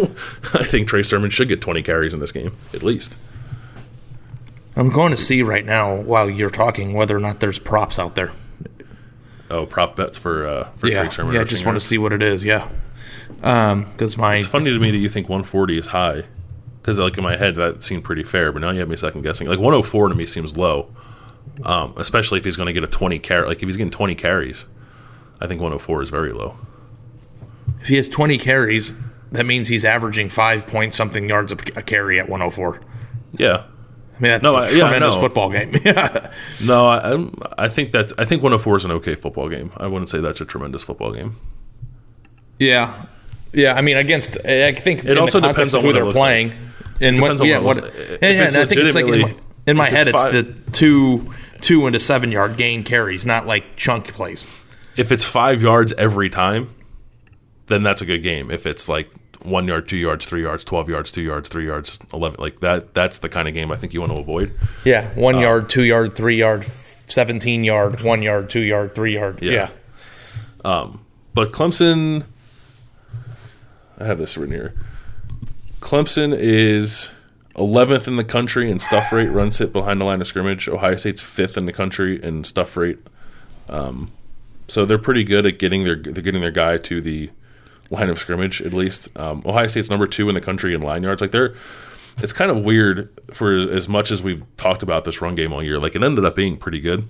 [0.53, 3.15] I think Trey Sermon should get 20 carries in this game at least.
[4.75, 8.15] I'm going to see right now while you're talking whether or not there's props out
[8.15, 8.31] there.
[9.49, 11.33] Oh, prop bets for uh, for yeah, Trey Sermon.
[11.35, 12.43] Yeah, I just want to see what it is.
[12.43, 12.67] Yeah,
[13.37, 16.23] because um, my it's funny to me that you think 140 is high
[16.81, 19.21] because like in my head that seemed pretty fair, but now you have me second
[19.21, 19.47] guessing.
[19.47, 20.93] Like 104 to me seems low,
[21.63, 23.47] um, especially if he's going to get a 20 carry.
[23.47, 24.65] Like if he's getting 20 carries,
[25.39, 26.57] I think 104 is very low.
[27.85, 28.93] If he has 20 carries,
[29.31, 32.81] that means he's averaging five point something yards a, carry at 104.
[33.33, 33.57] Yeah.
[33.57, 35.71] I mean, that's no, a tremendous yeah, football game.
[36.65, 39.71] no, I, I think that's I think 104 is an okay football game.
[39.77, 41.35] I wouldn't say that's a tremendous football game.
[42.57, 43.05] Yeah,
[43.53, 43.75] yeah.
[43.75, 46.49] I mean, against I think it also depends on who they're playing.
[46.49, 46.57] Like
[47.01, 49.35] and what, yeah, what, and, yeah, and I think it's like in my,
[49.67, 51.31] in my head, it's, it's the two
[51.61, 54.47] two into seven yard gain carries, not like chunk plays.
[54.97, 56.74] If it's five yards every time,
[57.67, 58.51] then that's a good game.
[58.51, 59.09] If it's like
[59.43, 62.93] one yard, two yards, three yards, twelve yards, two yards, three yards, eleven, like that,
[62.93, 64.53] that's the kind of game I think you want to avoid.
[64.83, 69.13] Yeah, one uh, yard, two yard, three yard, seventeen yard, one yard, two yard, three
[69.13, 69.39] yard.
[69.41, 69.51] Yeah.
[69.51, 69.69] yeah.
[70.63, 72.25] Um, but Clemson,
[73.99, 74.73] I have this written here.
[75.79, 77.11] Clemson is
[77.55, 80.67] 11th in the country in stuff rate, run sit behind the line of scrimmage.
[80.67, 82.97] Ohio State's fifth in the country in stuff rate.
[83.69, 84.11] Um,
[84.67, 87.29] so they're pretty good at getting their they're getting their guy to the
[87.95, 89.09] line of scrimmage at least.
[89.17, 91.21] Um, Ohio State's number two in the country in line yards.
[91.21, 91.55] Like they're
[92.19, 95.61] it's kind of weird for as much as we've talked about this run game all
[95.61, 95.79] year.
[95.79, 97.09] Like it ended up being pretty good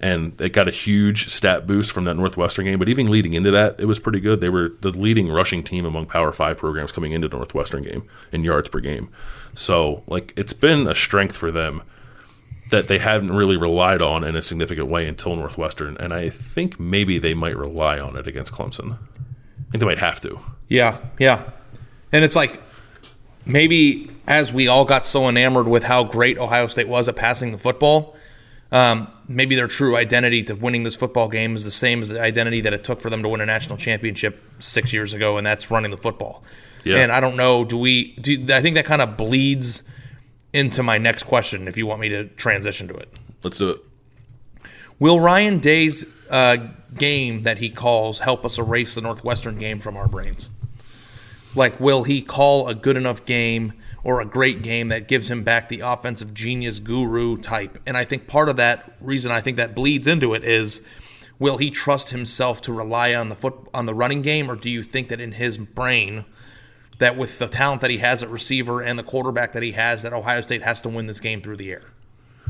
[0.00, 2.78] and it got a huge stat boost from that Northwestern game.
[2.78, 4.40] But even leading into that, it was pretty good.
[4.40, 8.44] They were the leading rushing team among Power Five programs coming into Northwestern game in
[8.44, 9.08] yards per game.
[9.54, 11.82] So, like, it's been a strength for them
[12.70, 16.78] that they hadn't really relied on in a significant way until Northwestern, and I think
[16.78, 18.98] maybe they might rely on it against Clemson.
[19.68, 20.38] I think they might have to.
[20.68, 21.50] Yeah, yeah.
[22.12, 22.60] And it's like
[23.44, 27.52] maybe as we all got so enamored with how great Ohio State was at passing
[27.52, 28.14] the football,
[28.70, 32.20] um, maybe their true identity to winning this football game is the same as the
[32.20, 35.46] identity that it took for them to win a national championship six years ago, and
[35.46, 36.42] that's running the football.
[36.84, 36.98] Yeah.
[36.98, 38.12] And I don't know, do we?
[38.16, 39.82] Do, I think that kind of bleeds
[40.52, 41.66] into my next question.
[41.68, 43.12] If you want me to transition to it,
[43.42, 43.80] Let's do it.
[44.98, 46.58] will Ryan Day's uh,
[46.98, 50.48] game that he calls help us erase the Northwestern game from our brains?
[51.54, 53.72] Like, will he call a good enough game
[54.04, 57.78] or a great game that gives him back the offensive genius guru type?
[57.86, 60.82] And I think part of that reason I think that bleeds into it is
[61.38, 64.70] will he trust himself to rely on the foot on the running game, or do
[64.70, 66.24] you think that in his brain
[66.98, 70.02] that with the talent that he has at receiver and the quarterback that he has,
[70.02, 71.92] that Ohio State has to win this game through the air?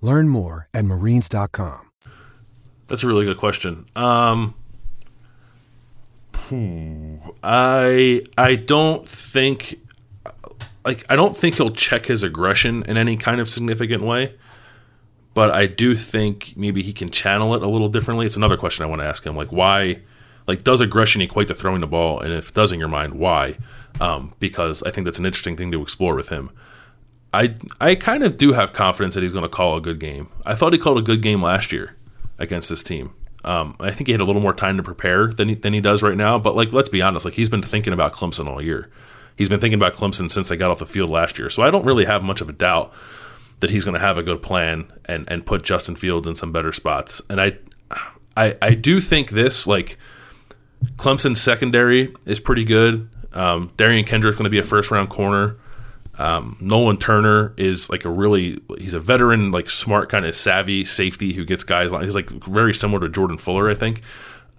[0.00, 1.90] Learn more at marines.com.
[2.86, 3.86] That's a really good question.
[3.94, 4.54] Um,
[7.44, 9.78] I I don't think
[10.84, 14.34] like I don't think he'll check his aggression in any kind of significant way,
[15.34, 18.26] but I do think maybe he can channel it a little differently.
[18.26, 20.00] It's another question I want to ask him, like why,
[20.46, 23.14] like does aggression equate to throwing the ball, and if it does in your mind,
[23.14, 23.56] why?
[24.00, 26.50] Um, because I think that's an interesting thing to explore with him.
[27.32, 30.28] I I kind of do have confidence that he's going to call a good game.
[30.44, 31.96] I thought he called a good game last year
[32.38, 33.14] against this team.
[33.44, 35.80] Um, I think he had a little more time to prepare than he, than he
[35.80, 36.38] does right now.
[36.38, 38.90] But like, let's be honest, like he's been thinking about Clemson all year.
[39.36, 41.48] He's been thinking about Clemson since they got off the field last year.
[41.48, 42.92] So I don't really have much of a doubt
[43.60, 46.52] that he's going to have a good plan and and put Justin Fields in some
[46.52, 47.22] better spots.
[47.30, 47.58] And I
[48.36, 49.96] I I do think this like
[50.96, 53.08] Clemson's secondary is pretty good.
[53.32, 55.56] Um, Derion Kendrick's going to be a first round corner.
[56.20, 60.84] Um, Nolan Turner is like a really he's a veteran, like smart, kind of savvy
[60.84, 61.92] safety who gets guys.
[61.92, 64.02] He's like very similar to Jordan Fuller, I think.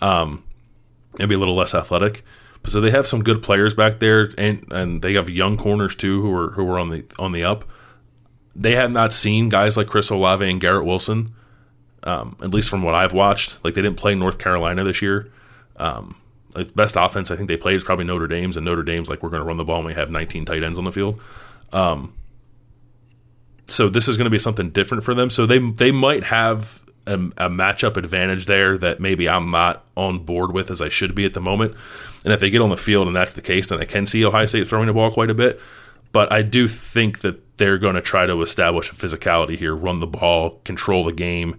[0.01, 0.43] Um,
[1.19, 2.23] maybe a little less athletic,
[2.63, 5.95] but so they have some good players back there, and and they have young corners
[5.95, 7.63] too who are who are on the on the up.
[8.55, 11.35] They have not seen guys like Chris Olave and Garrett Wilson,
[12.01, 13.63] um, at least from what I've watched.
[13.63, 15.31] Like they didn't play North Carolina this year.
[15.77, 16.15] Um,
[16.73, 19.29] best offense I think they played is probably Notre Dame's, and Notre Dame's like we're
[19.29, 21.21] going to run the ball and we have 19 tight ends on the field.
[21.73, 22.13] Um,
[23.67, 25.29] so this is going to be something different for them.
[25.29, 30.19] So they they might have a, a matchup advantage there that maybe I'm not on
[30.19, 31.75] board with as I should be at the moment.
[32.23, 34.23] And if they get on the field and that's the case, then I can see
[34.25, 35.59] Ohio State throwing the ball quite a bit.
[36.11, 39.99] But I do think that they're going to try to establish a physicality here, run
[39.99, 41.57] the ball, control the game,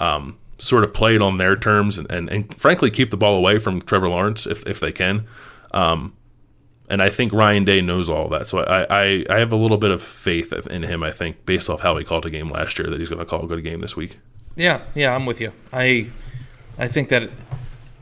[0.00, 3.36] um, sort of play it on their terms, and, and, and, frankly keep the ball
[3.36, 5.26] away from Trevor Lawrence if, if they can.
[5.72, 6.14] Um,
[6.92, 8.46] and I think Ryan Day knows all that.
[8.46, 11.70] So I, I, I have a little bit of faith in him, I think, based
[11.70, 13.64] off how he called a game last year, that he's going to call a good
[13.64, 14.18] game this week.
[14.56, 15.54] Yeah, yeah, I'm with you.
[15.72, 16.10] I
[16.78, 17.30] I think that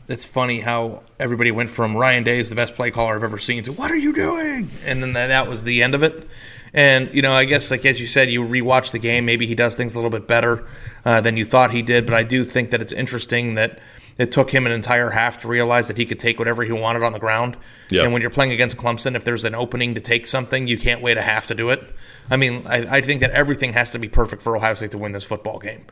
[0.09, 3.37] it's funny how everybody went from Ryan Day is the best play caller I've ever
[3.37, 4.69] seen to what are you doing?
[4.83, 6.27] And then that, that was the end of it.
[6.73, 9.23] And you know, I guess like as you said, you rewatch the game.
[9.23, 10.65] Maybe he does things a little bit better
[11.05, 12.05] uh, than you thought he did.
[12.05, 13.79] But I do think that it's interesting that
[14.17, 17.03] it took him an entire half to realize that he could take whatever he wanted
[17.03, 17.57] on the ground.
[17.89, 18.03] Yeah.
[18.03, 21.01] And when you're playing against Clemson, if there's an opening to take something, you can't
[21.01, 21.83] wait a half to do it.
[22.29, 24.97] I mean, I, I think that everything has to be perfect for Ohio State to
[24.97, 25.85] win this football game.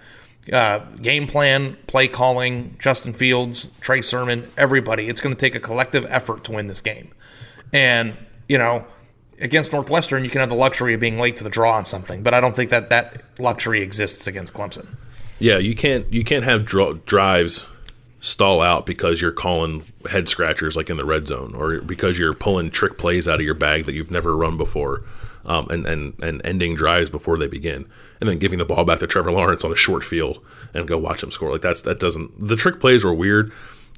[0.51, 5.07] Uh, game plan, play calling, Justin Fields, Trey Sermon, everybody.
[5.07, 7.11] It's going to take a collective effort to win this game.
[7.72, 8.15] And,
[8.47, 8.86] you know,
[9.39, 12.24] against Northwestern, you can have the luxury of being late to the draw on something,
[12.24, 14.95] but I don't think that that luxury exists against Clemson.
[15.39, 17.65] Yeah, you can't you can't have dr- drives
[18.22, 22.34] stall out because you're calling head scratchers like in the red zone or because you're
[22.34, 25.03] pulling trick plays out of your bag that you've never run before
[25.45, 27.88] um, and, and, and ending drives before they begin
[28.20, 30.43] and then giving the ball back to Trevor Lawrence on a short field
[30.74, 31.51] and go watch him score.
[31.51, 33.53] Like that's, that doesn't, the trick plays were weird.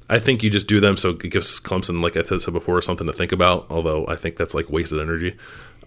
[0.08, 3.08] I think you just do them so it gives Clemson, like I said before, something
[3.08, 3.66] to think about.
[3.70, 5.38] Although I think that's like wasted energy.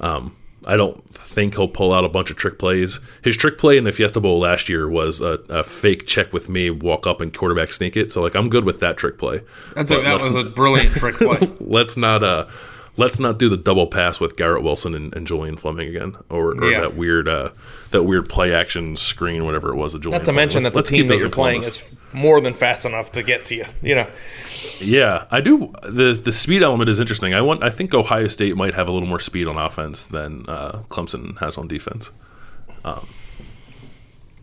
[0.00, 0.34] Um,
[0.66, 3.00] I don't think he'll pull out a bunch of trick plays.
[3.22, 6.48] His trick play in the Fiesta Bowl last year was a, a fake check with
[6.48, 8.10] me, walk up and quarterback sneak it.
[8.12, 9.42] So like I'm good with that trick play.
[9.74, 11.38] That's a, that was a brilliant trick play.
[11.60, 12.46] let's not uh
[12.96, 16.52] let's not do the double pass with Garrett Wilson and, and Julian Fleming again, or,
[16.52, 16.80] or Yeah.
[16.80, 17.50] that weird uh
[17.90, 19.92] that weird play action screen, whatever it was.
[19.92, 20.36] That Julian Not to Fleming.
[20.36, 23.12] mention Let's- that the let's team keep that you're playing is more than fast enough
[23.12, 23.64] to get to you.
[23.82, 24.10] You know,
[24.80, 25.72] Yeah, I do.
[25.82, 27.34] the The speed element is interesting.
[27.34, 27.62] I want.
[27.62, 31.38] I think Ohio State might have a little more speed on offense than uh, Clemson
[31.40, 32.10] has on defense.
[32.84, 33.08] Um,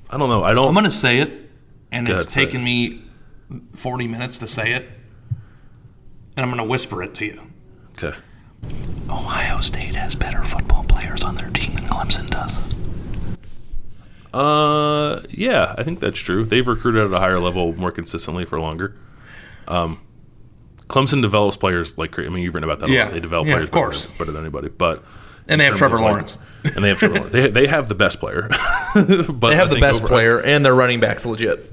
[0.09, 0.43] I don't know.
[0.43, 0.67] I don't.
[0.67, 1.49] I'm going to say it,
[1.91, 3.03] and Go it's ahead, say taken me
[3.75, 4.85] 40 minutes to say it,
[6.35, 7.41] and I'm going to whisper it to you.
[7.97, 8.15] okay.
[9.09, 12.51] Ohio State has better football players on their team than Clemson does.
[14.33, 16.45] Uh, yeah, I think that's true.
[16.45, 18.95] They've recruited at a higher level more consistently for longer.
[19.67, 19.99] Um,
[20.87, 22.89] Clemson develops players like I mean, you've written about that.
[22.89, 23.13] a lot.
[23.13, 24.05] they develop Yeah, players of course.
[24.07, 24.69] better, better than anybody.
[24.69, 25.03] But
[25.47, 26.37] And they have Trevor like- Lawrence.
[26.63, 27.33] and they have Trevor Lawrence.
[27.33, 28.49] They they have the best player.
[28.95, 31.71] but They I have the best player, and their running back's legit.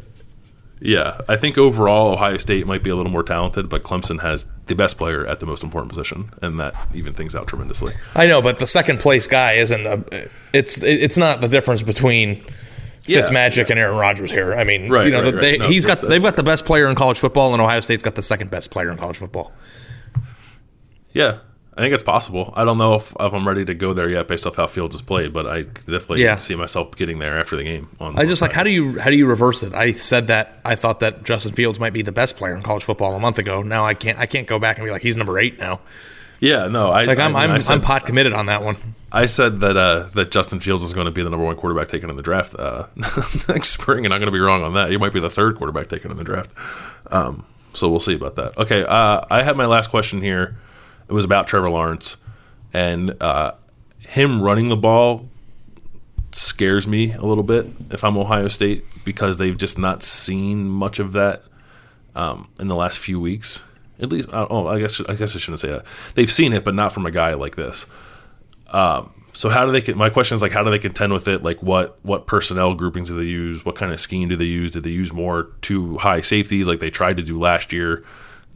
[0.81, 4.47] Yeah, I think overall Ohio State might be a little more talented, but Clemson has
[4.67, 7.95] the best player at the most important position, and that even things out tremendously.
[8.15, 10.29] I know, but the second place guy isn't a.
[10.53, 12.45] It's it's not the difference between
[13.07, 14.55] Yeah, Fitzmagic and Aaron Rodgers here.
[14.55, 15.59] I mean, Right, you know, right, the- they.
[15.59, 18.15] No, he's got they've got the best player in college football, and Ohio State's got
[18.15, 19.53] the second best player in college football.
[21.13, 21.39] Yeah,
[21.79, 22.53] I think it's possible.
[22.57, 24.97] I don't know if, if I'm ready to go there yet based off how Fields
[24.97, 26.37] has played, but I definitely Yeah.
[26.37, 27.89] see myself getting there after the game.
[28.01, 29.73] On I just like how do you how do you reverse it?
[29.75, 32.83] I said that I thought that Justin Fields might be the best player in college
[32.83, 33.63] football a month ago.
[33.63, 35.79] Now I can't I can't go back and be like he's number eight now.
[36.41, 38.77] yeah, no, I Like I'm I, I'm, I said, I'm pot committed on that one.
[39.13, 41.89] I said that uh, that Justin Fields is going to be the number one quarterback
[41.89, 42.87] taken in the draft uh,
[43.49, 44.91] next spring, and I'm going to be wrong on that.
[44.91, 46.51] He might be the third quarterback taken in the draft.
[47.13, 48.59] Um, so we'll see about that.
[48.59, 50.59] Okay, uh, I had my last question here.
[51.09, 52.17] It was about Trevor Lawrence
[52.73, 53.53] and uh,
[54.01, 55.29] him running the ball
[56.33, 60.99] scares me a little bit if I'm Ohio State because they've just not seen much
[60.99, 61.43] of that
[62.15, 63.65] um, in the last few weeks.
[64.01, 65.85] At least, oh, I guess I guess I shouldn't say that.
[66.15, 67.87] They've seen it, but not from a guy like this.
[68.71, 69.93] Um, so how do they?
[69.95, 71.43] My question is like, how do they contend with it?
[71.43, 73.65] Like, what what personnel groupings do they use?
[73.65, 74.71] What kind of scheme do they use?
[74.71, 78.05] Did they use more two high safeties like they tried to do last year?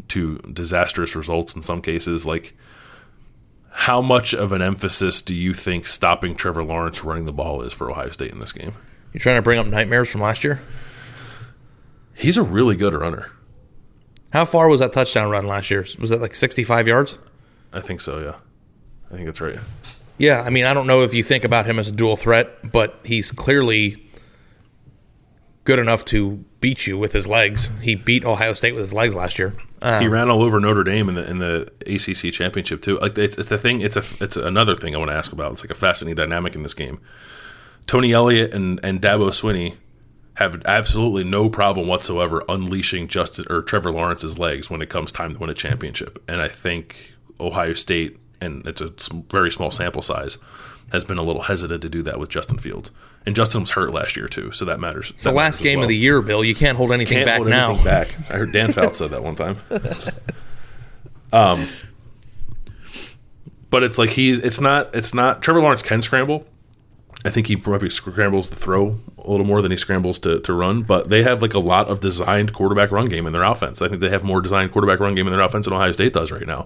[0.08, 2.26] To disastrous results in some cases.
[2.26, 2.54] Like,
[3.70, 7.72] how much of an emphasis do you think stopping Trevor Lawrence running the ball is
[7.72, 8.74] for Ohio State in this game?
[9.12, 10.60] You trying to bring up nightmares from last year?
[12.14, 13.30] He's a really good runner.
[14.32, 15.86] How far was that touchdown run last year?
[15.98, 17.18] Was that like 65 yards?
[17.72, 18.18] I think so.
[18.20, 18.34] Yeah,
[19.10, 19.58] I think that's right.
[20.18, 22.70] Yeah, I mean, I don't know if you think about him as a dual threat,
[22.70, 24.02] but he's clearly
[25.64, 27.70] good enough to beat you with his legs.
[27.80, 29.54] He beat Ohio State with his legs last year.
[29.82, 32.98] Uh, he ran all over Notre Dame in the in the ACC championship too.
[32.98, 33.80] Like it's, it's the thing.
[33.80, 35.52] It's a it's another thing I want to ask about.
[35.52, 37.00] It's like a fascinating dynamic in this game.
[37.86, 39.76] Tony Elliott and and Dabo Swinney
[40.34, 45.34] have absolutely no problem whatsoever unleashing Justin or Trevor Lawrence's legs when it comes time
[45.34, 46.22] to win a championship.
[46.26, 48.90] And I think Ohio State, and it's a
[49.30, 50.38] very small sample size,
[50.90, 52.90] has been a little hesitant to do that with Justin Fields.
[53.24, 55.10] And Justin was hurt last year too, so that matters.
[55.10, 56.42] it's the last game of the year, Bill.
[56.42, 57.68] You can't hold anything Can't back hold now.
[57.70, 58.08] anything back.
[58.30, 59.56] I heard Dan Fouts said that one time.
[61.34, 61.66] Um,
[63.70, 66.46] but it's like he's it's not it's not Trevor Lawrence can scramble.
[67.24, 70.52] I think he probably scrambles to throw a little more than he scrambles to, to
[70.52, 73.80] run, but they have like a lot of designed quarterback run game in their offense.
[73.80, 76.12] I think they have more designed quarterback run game in their offense than Ohio State
[76.12, 76.64] does right now,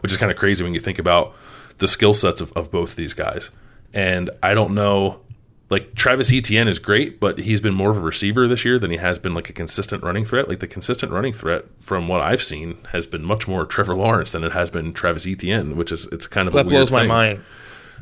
[0.00, 1.34] which is kind of crazy when you think about
[1.78, 3.50] the skill sets of, of both these guys.
[3.92, 5.20] And I don't know,
[5.70, 8.90] like Travis Etienne is great, but he's been more of a receiver this year than
[8.90, 10.48] he has been like a consistent running threat.
[10.48, 14.32] Like the consistent running threat from what I've seen has been much more Trevor Lawrence
[14.32, 16.90] than it has been Travis Etienne, which is it's kind of a That weird blows
[16.90, 17.08] my thing.
[17.08, 17.44] mind.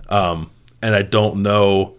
[0.09, 0.51] Um,
[0.81, 1.95] and I don't know.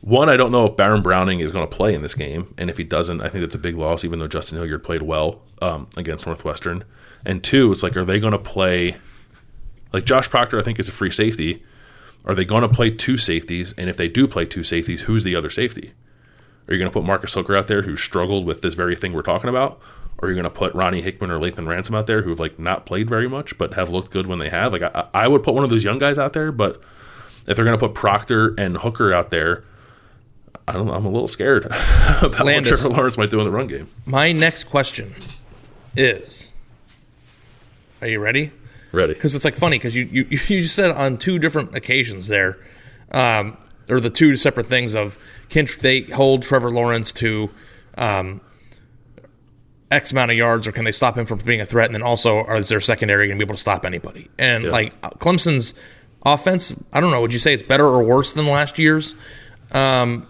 [0.00, 2.70] One, I don't know if Baron Browning is going to play in this game, and
[2.70, 4.04] if he doesn't, I think that's a big loss.
[4.04, 6.84] Even though Justin Hilliard played well um, against Northwestern,
[7.26, 8.96] and two, it's like, are they going to play?
[9.92, 11.64] Like Josh Proctor, I think is a free safety.
[12.28, 13.74] Are they going to play two safeties?
[13.78, 15.92] And if they do play two safeties, who's the other safety?
[16.68, 19.14] Are you going to put Marcus Hooker out there who struggled with this very thing
[19.14, 19.80] we're talking about?
[20.18, 22.58] Or are you going to put Ronnie Hickman or Lathan Ransom out there who've like
[22.58, 24.72] not played very much but have looked good when they have?
[24.72, 26.82] Like I, I would put one of those young guys out there, but
[27.46, 29.64] if they're going to put Proctor and Hooker out there,
[30.66, 30.92] I don't know.
[30.92, 31.64] I'm a little scared
[32.20, 32.72] about Landis.
[32.72, 33.88] what Trevor Lawrence might do in the run game.
[34.04, 35.14] My next question
[35.96, 36.52] is
[38.02, 38.50] Are you ready?
[38.92, 39.14] Ready.
[39.14, 42.58] Because it's like funny because you, you, you said on two different occasions there,
[43.12, 43.56] um,
[43.90, 45.18] or the two separate things of
[45.48, 47.50] can they hold Trevor Lawrence to
[47.96, 48.40] um,
[49.90, 51.86] X amount of yards or can they stop him from being a threat?
[51.86, 54.28] And then also, are, is their secondary going to be able to stop anybody?
[54.38, 54.70] And Yeah.
[54.70, 55.74] like Clemson's
[56.26, 56.74] offense.
[56.92, 57.20] I don't know.
[57.22, 59.14] Would you say it's better or worse than last year's?
[59.72, 60.26] Um,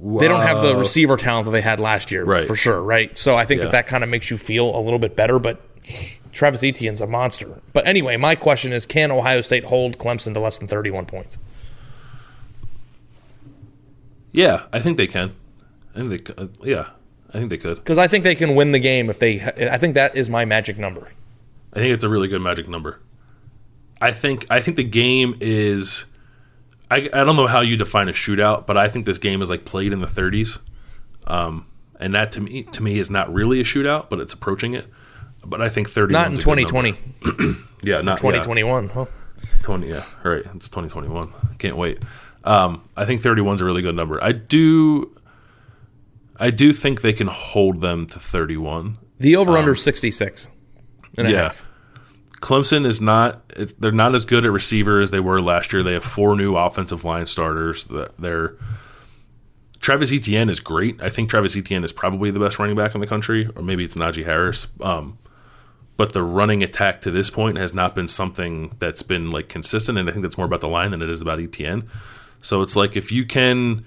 [0.00, 2.44] they don't have the receiver talent that they had last year, Right.
[2.44, 3.16] for sure, right?
[3.16, 3.64] So I think Yeah.
[3.66, 5.38] that that kind of makes you feel a little bit better.
[5.38, 5.60] But
[6.36, 7.60] Travis Etienne's a monster.
[7.72, 11.38] But anyway, my question is: Can Ohio State hold Clemson to less than thirty-one points?
[14.32, 15.34] Yeah, I think they can.
[15.94, 16.18] I think they.
[16.18, 16.88] c- uh, Yeah,
[17.32, 17.76] I think they could.
[17.76, 19.40] Because I think they can win the game if they.
[19.40, 21.10] I think that is my magic number.
[21.72, 23.00] I think it's a really good magic number.
[24.00, 26.04] I think I think the game is
[26.90, 29.48] I, I don't know how you define a shootout, but I think this game is
[29.50, 30.60] like played in the 30s.
[31.26, 31.66] Um,
[31.98, 34.86] and that to me to me is not really a shootout, but it's approaching it.
[35.48, 36.96] But I think 30 Not in 2020,
[37.82, 38.88] yeah, not 2021.
[38.88, 39.06] Huh?
[39.42, 40.44] Yeah, 20 yeah, all right.
[40.54, 41.32] It's 2021.
[41.58, 41.98] Can't wait.
[42.44, 44.22] Um, I think 31 is a really good number.
[44.22, 45.16] I do
[46.38, 48.98] I do think they can hold them to 31.
[49.18, 50.48] The over/under sixty-six
[51.16, 51.42] and a yeah.
[51.44, 51.64] half.
[52.40, 53.42] Clemson is not.
[53.50, 55.82] it's- They're not as good at receiver as they were last year.
[55.82, 57.84] They have four new offensive line starters.
[57.84, 58.56] That They're
[59.80, 61.00] Travis Etienne is great.
[61.00, 63.84] I think Travis Etienne is probably the best running back in the country, or maybe
[63.84, 64.66] it's Najee Harris.
[64.80, 65.18] Um,
[65.96, 69.98] but the running attack to this point has not been something that's been like consistent,
[69.98, 71.88] and I think that's more about the line than it is about Etienne.
[72.42, 73.84] So it's like if you can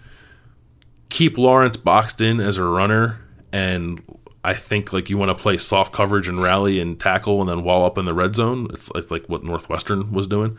[1.10, 3.20] keep Lawrence boxed in as a runner,
[3.52, 4.02] and
[4.44, 7.64] I think like you want to play soft coverage and rally and tackle, and then
[7.64, 8.68] wall up in the red zone.
[8.72, 10.58] It's like, like what Northwestern was doing.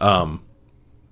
[0.00, 0.42] Um,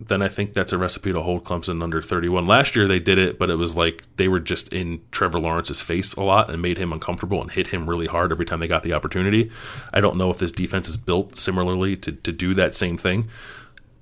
[0.00, 2.46] then I think that's a recipe to hold Clemson under 31.
[2.46, 5.80] Last year they did it, but it was like they were just in Trevor Lawrence's
[5.80, 8.68] face a lot and made him uncomfortable and hit him really hard every time they
[8.68, 9.50] got the opportunity.
[9.92, 13.28] I don't know if this defense is built similarly to, to do that same thing,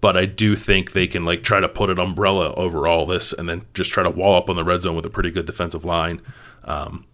[0.02, 3.32] but I do think they can like try to put an umbrella over all this
[3.32, 5.46] and then just try to wall up on the red zone with a pretty good
[5.46, 6.20] defensive line.
[6.64, 7.06] Um,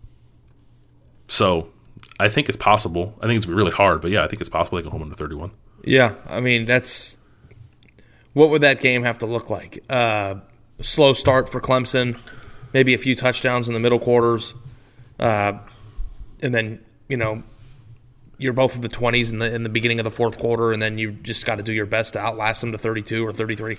[1.29, 1.69] so
[2.19, 3.17] I think it's possible.
[3.23, 5.15] I think it's really hard, but yeah, I think it's possible they can hold under
[5.15, 5.53] 31.
[5.85, 7.17] Yeah, I mean that's
[8.33, 9.83] what would that game have to look like?
[9.89, 10.37] Uh,
[10.81, 12.21] slow start for Clemson,
[12.73, 14.55] maybe a few touchdowns in the middle quarters,
[15.21, 15.53] uh,
[16.41, 17.43] and then you know
[18.39, 20.83] you're both in the twenties in the in the beginning of the fourth quarter, and
[20.83, 23.79] then you just got to do your best to outlast them to 32 or 33.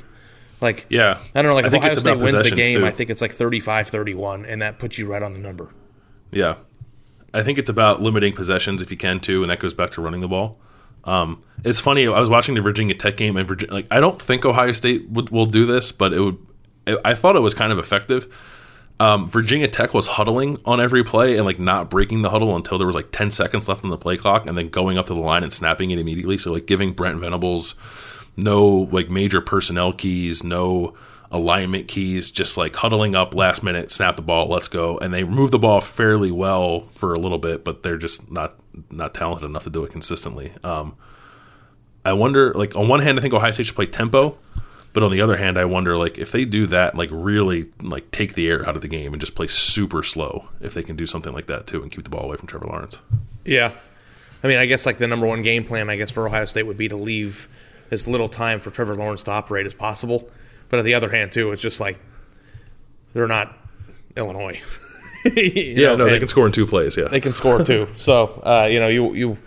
[0.62, 1.20] Like Yeah.
[1.36, 1.56] I don't know.
[1.56, 2.86] Like I if think Ohio State wins the game, too.
[2.86, 5.70] I think it's like 35-31, and that puts you right on the number.
[6.32, 6.56] Yeah.
[7.34, 10.01] I think it's about limiting possessions if you can too, and that goes back to
[10.01, 10.58] running the ball.
[11.06, 12.08] Um, it's funny.
[12.08, 15.10] I was watching the Virginia Tech game, and Virginia, like I don't think Ohio State
[15.10, 16.38] would, will do this, but it would.
[16.88, 18.34] I I thought it was kind of effective.
[18.99, 22.78] Um, Virginia Tech was huddling on every play and like not breaking the huddle until
[22.78, 25.14] there was like ten seconds left on the play clock, and then going up to
[25.14, 26.38] the line and snapping it immediately.
[26.38, 27.76] So like giving Brent Venables
[28.36, 30.95] no like major personnel keys, no
[31.34, 34.98] alignment keys, just like huddling up last minute, snap the ball, let's go.
[35.00, 38.56] And they move the ball fairly well for a little bit, but they're just not
[38.90, 40.54] not talented enough to do it consistently.
[40.64, 40.96] Um,
[42.06, 44.38] I wonder, like on one hand, I think Ohio State should play tempo,
[44.94, 48.12] but on the other hand, I wonder like if they do that, like really like
[48.12, 50.96] take the air out of the game and just play super slow, if they can
[50.96, 53.00] do something like that too and keep the ball away from Trevor Lawrence.
[53.44, 53.72] Yeah.
[54.44, 56.64] I mean, I guess like the number one game plan, I guess, for Ohio State
[56.64, 57.48] would be to leave
[57.90, 60.30] as little time for Trevor Lawrence to operate as possible.
[60.74, 61.99] But on the other hand, too, it's just like
[63.13, 63.55] they're not
[64.17, 64.59] Illinois.
[65.24, 66.97] Yeah, know, no, they and can score in two plays.
[66.97, 67.88] Yeah, They can score too.
[67.95, 69.38] So uh, you know, you you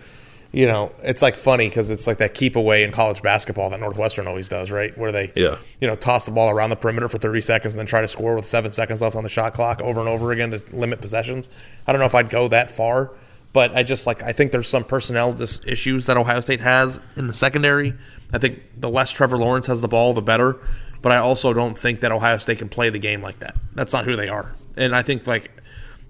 [0.53, 3.81] you know, it's like funny because it's like that keep away in college basketball that
[3.81, 4.97] Northwestern always does, right?
[4.97, 5.57] Where they Yeah.
[5.81, 8.09] you know toss the ball around the perimeter for 30 seconds and then try to
[8.09, 11.01] score with seven seconds left on the shot clock over and over again to limit
[11.01, 11.49] possessions.
[11.89, 13.11] I don't know if I'd go that far,
[13.53, 17.01] but I just like I think there's some personnel dis- issues that Ohio State has
[17.17, 17.93] in the secondary.
[18.33, 20.57] I think the less Trevor Lawrence has the ball, the better.
[21.07, 23.55] But I also don't think that Ohio State can play the game like that.
[23.77, 24.57] That's not who they are.
[24.77, 25.53] And I think like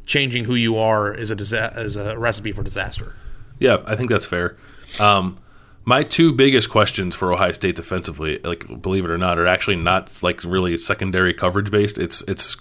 [0.07, 3.14] changing who you are is a disa- is a recipe for disaster.
[3.59, 4.57] Yeah, I think that's fair.
[4.99, 5.36] Um,
[5.84, 9.76] my two biggest questions for Ohio State defensively, like believe it or not, are actually
[9.76, 11.99] not like really secondary coverage based.
[11.99, 12.57] It's it's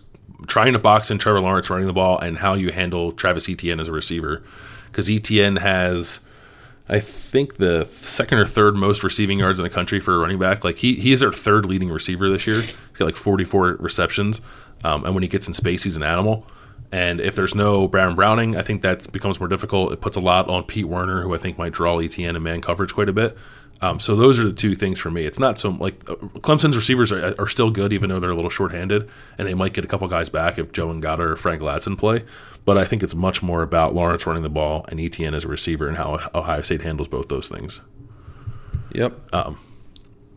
[0.46, 3.80] trying to box in Trevor Lawrence running the ball and how you handle Travis Etienne
[3.80, 4.44] as a receiver,
[4.88, 6.20] because Etienne has.
[6.88, 10.38] I think the second or third most receiving yards in the country for a running
[10.38, 10.64] back.
[10.64, 12.62] Like he he's their third leading receiver this year.
[12.62, 14.42] He's got like 44 receptions,
[14.84, 16.46] um, and when he gets in space, he's an animal.
[16.92, 19.92] And if there's no Brown Browning, I think that becomes more difficult.
[19.92, 22.62] It puts a lot on Pete Werner, who I think might draw Etienne and man
[22.62, 23.36] coverage quite a bit.
[23.82, 25.26] Um, so those are the two things for me.
[25.26, 28.50] It's not so like Clemson's receivers are, are still good, even though they're a little
[28.50, 31.98] shorthanded, and they might get a couple guys back if Joseph Ngata or Frank Ladson
[31.98, 32.24] play.
[32.66, 35.48] But I think it's much more about Lawrence running the ball and Etienne as a
[35.48, 37.82] receiver and how Ohio State handles both those things.
[38.94, 39.14] Yep.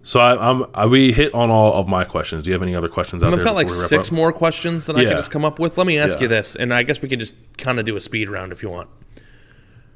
[0.03, 2.45] So I, I'm I, we hit on all of my questions.
[2.45, 3.47] Do you have any other questions out I've there?
[3.47, 4.13] got like before we wrap six up?
[4.15, 5.09] more questions that I Yeah.
[5.09, 5.77] can just come up with.
[5.79, 6.23] Let me ask Yeah.
[6.23, 8.63] you this, and I guess we could just kind of do a speed round if
[8.63, 8.89] you want.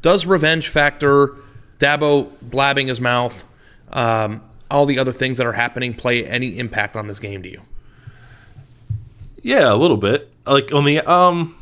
[0.03, 1.37] Does revenge factor
[1.79, 3.45] Dabo blabbing his mouth?
[3.93, 7.51] Um, all the other things that are happening play any impact on this game to
[7.51, 7.61] you?
[9.43, 10.31] Yeah, a little bit.
[10.47, 11.55] Like on the um,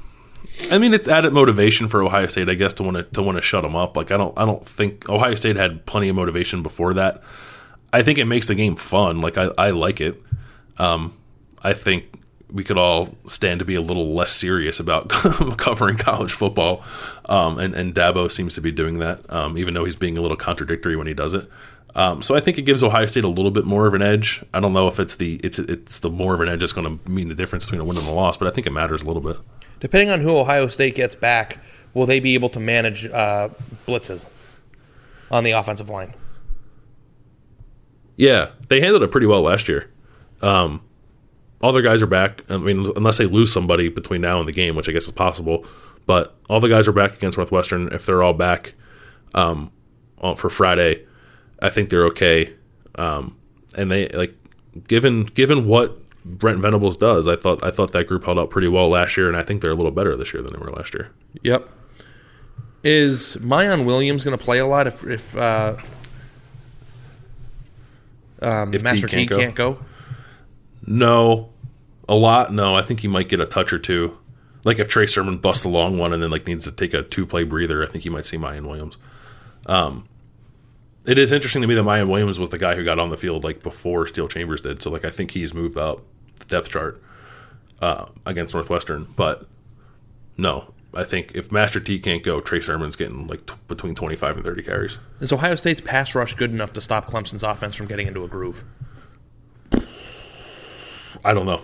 [0.70, 3.36] I mean, it's added motivation for Ohio State, I guess, to want to to want
[3.36, 3.96] to shut them up.
[3.96, 7.22] Like I don't I don't think Ohio State had plenty of motivation before that.
[7.92, 9.20] I think it makes the game fun.
[9.20, 10.22] Like I I like it.
[10.78, 11.16] Um,
[11.62, 12.05] I think
[12.53, 15.09] we could all stand to be a little less serious about
[15.57, 16.82] covering college football.
[17.28, 20.20] Um, and, and Dabo seems to be doing that, um, even though he's being a
[20.20, 21.48] little contradictory when he does it.
[21.94, 24.44] Um, so I think it gives Ohio State a little bit more of an edge.
[24.55, 26.98] I don't know if it's the it's it's the more of an edge that's going
[26.98, 29.03] to mean the difference between a win and a loss, but I think it matters
[29.03, 29.38] a little bit.
[29.81, 31.59] Depending on who Ohio State gets back,
[31.95, 33.49] will they be able to manage uh,
[33.87, 34.26] blitzes
[35.31, 36.14] on the offensive line?
[38.16, 39.91] Yeah, they handled it pretty well last year.
[40.43, 40.83] Um,
[41.62, 42.43] all their guys are back.
[42.51, 45.11] I mean, unless they lose somebody between now and the game, which I guess is
[45.11, 45.64] possible.
[46.07, 47.89] But all the guys are back against Northwestern.
[47.93, 48.74] If they're all back
[49.35, 49.70] um,
[50.37, 51.07] for Friday,
[51.61, 52.55] I think they're okay.
[52.97, 53.37] Um,
[53.76, 54.35] and they like
[54.87, 58.68] given given what Brent Venables does, I thought I thought that group held up pretty
[58.68, 60.71] well last year, and I think they're a little better this year than they were
[60.71, 61.11] last year.
[61.43, 61.68] Yep.
[62.83, 65.77] Is Miyan Williams going to play a lot if if uh,
[68.43, 69.39] um, If Master Teague can't go?
[69.39, 69.79] can't go?
[70.87, 71.51] No,
[72.09, 72.53] a lot.
[72.53, 74.18] No, I think he might get a touch or two.
[74.64, 77.03] Like if Trey Sermon busts a long one and then like needs to take a
[77.03, 78.97] two play breather, I think you might see Miyan Williams.
[79.66, 80.07] Um,
[81.11, 83.16] it is interesting to me that Miyan Williams was the guy who got on the
[83.16, 84.80] field like before Steele Chambers did.
[84.80, 86.02] So like I think he's moved up
[86.38, 87.02] the depth chart
[87.82, 89.08] uh, against Northwestern.
[89.16, 89.48] But
[90.36, 94.14] no, I think if Master Teague can't go, Trey Sermon's getting like t- between twenty
[94.14, 94.98] five and thirty carries.
[95.20, 98.28] Is Ohio State's pass rush good enough to stop Clemson's offense from getting into a
[98.28, 98.62] groove?
[101.24, 101.61] I don't know.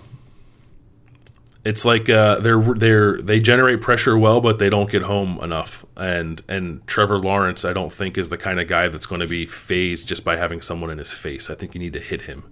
[1.66, 5.84] It's like uh, they're they're they generate pressure well, but they don't get home enough.
[5.96, 9.26] And and Trevor Lawrence, I don't think is the kind of guy that's going to
[9.26, 11.50] be phased just by having someone in his face.
[11.50, 12.44] I think you need to hit him,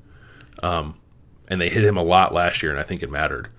[0.64, 0.98] um,
[1.46, 3.50] and they hit him a lot last year, and I think it mattered.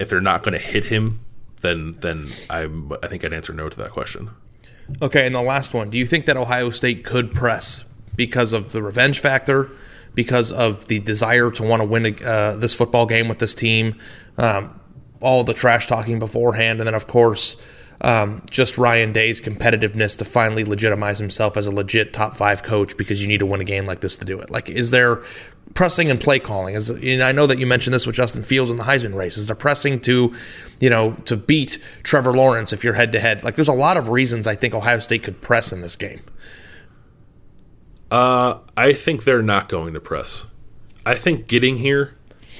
[0.00, 1.20] If they're not going to hit him,
[1.60, 2.68] then then I
[3.04, 4.30] I think I'd answer no to that question.
[5.00, 5.90] Okay, and the last one.
[5.90, 7.84] Do you think that Ohio State could press
[8.16, 9.70] because of the revenge factor,
[10.16, 13.94] because of the desire to want to win uh, this football game with this team,
[14.38, 14.80] um,
[15.20, 17.56] all the trash talking beforehand, and then, of course,
[18.00, 22.96] um, just Ryan Day's competitiveness to finally legitimize himself as a legit top five coach
[22.96, 24.50] because you need to win a game like this to do it?
[24.50, 25.22] Like, is there
[25.74, 26.74] pressing and play calling?
[26.74, 29.36] Is and I know that you mentioned this with Justin Fields in the Heisman race.
[29.36, 30.34] Is there pressing to,
[30.80, 33.44] you know, to beat Trevor Lawrence if you're head to head?
[33.44, 36.22] Like, there's a lot of reasons I think Ohio State could press in this game.
[38.10, 40.46] Uh, I think they're not going to press.
[41.04, 42.16] I think getting here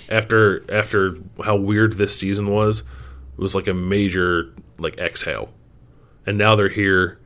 [0.09, 2.83] after after how weird this season was
[3.37, 5.53] was like a major like exhale,
[6.27, 7.19] and now they're here,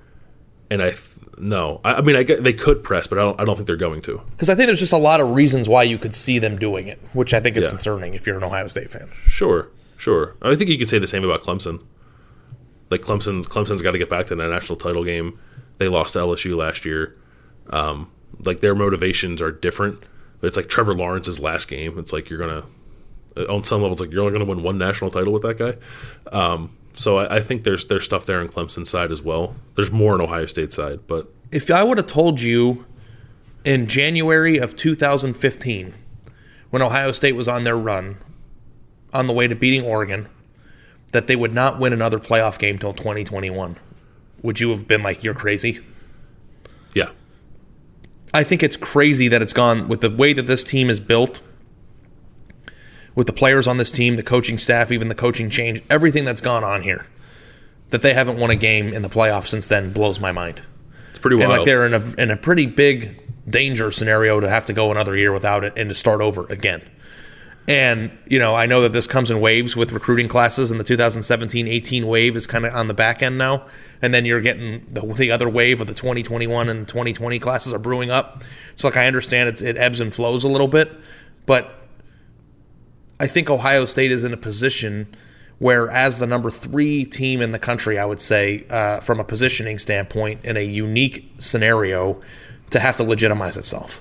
[0.70, 1.02] and I th-
[1.38, 3.76] no, I, I mean I they could press, but I don't I don't think they're
[3.76, 4.20] going to.
[4.32, 6.86] Because I think there's just a lot of reasons why you could see them doing
[6.88, 7.70] it, which I think is Yeah.
[7.70, 9.08] concerning if you're an Ohio State fan.
[9.26, 10.36] Sure, sure.
[10.42, 11.82] I think you could say the same about Clemson.
[12.90, 15.38] Like Clemson, Clemson's got to get back to the national title game.
[15.78, 17.16] They lost to LSU last year.
[17.68, 18.10] Um,
[18.42, 20.02] like their motivations are different.
[20.42, 21.98] It's like Trevor Lawrence's last game.
[21.98, 22.64] It's like you're gonna,
[23.48, 25.76] on some level, it's like you're only gonna win one national title with that guy.
[26.36, 29.54] Um, so I, I think there's there's stuff there on Clemson side as well.
[29.74, 32.86] There's more on Ohio State side, but If I would have told you
[33.64, 35.94] in January of 2015,
[36.70, 38.16] when Ohio State was on their run,
[39.12, 40.28] on the way to beating Oregon,
[41.12, 43.76] that they would not win another playoff game till 2021,
[44.42, 45.80] would you have been like, you're crazy?
[46.94, 47.10] yeah,
[48.32, 51.40] I think it's crazy that it's gone with the way that this team is built,
[53.14, 56.40] with the players on this team, the coaching staff, even the coaching change, everything that's
[56.40, 57.06] gone on here,
[57.90, 60.62] that they haven't won a game in the playoffs since then blows my mind.
[61.10, 63.20] it's pretty And like they're in a in a pretty big
[63.50, 66.82] danger scenario to have to go another year without it and to start over again.
[67.66, 70.84] And you know, I know that this comes in waves with recruiting classes, and the
[70.84, 73.66] 2017-18 wave is kind of on the back end now,
[74.02, 77.78] and then you're getting the, the other wave of the 2021 and 2020 classes are
[77.78, 78.42] brewing up.
[78.76, 80.92] So, like, I understand it's, it ebbs and flows a little bit,
[81.46, 81.74] but
[83.18, 85.14] I think Ohio State is in a position
[85.58, 89.24] where, as the number three team in the country, I would say, uh, from a
[89.24, 92.20] positioning standpoint, in a unique scenario,
[92.70, 94.00] to have to legitimize itself.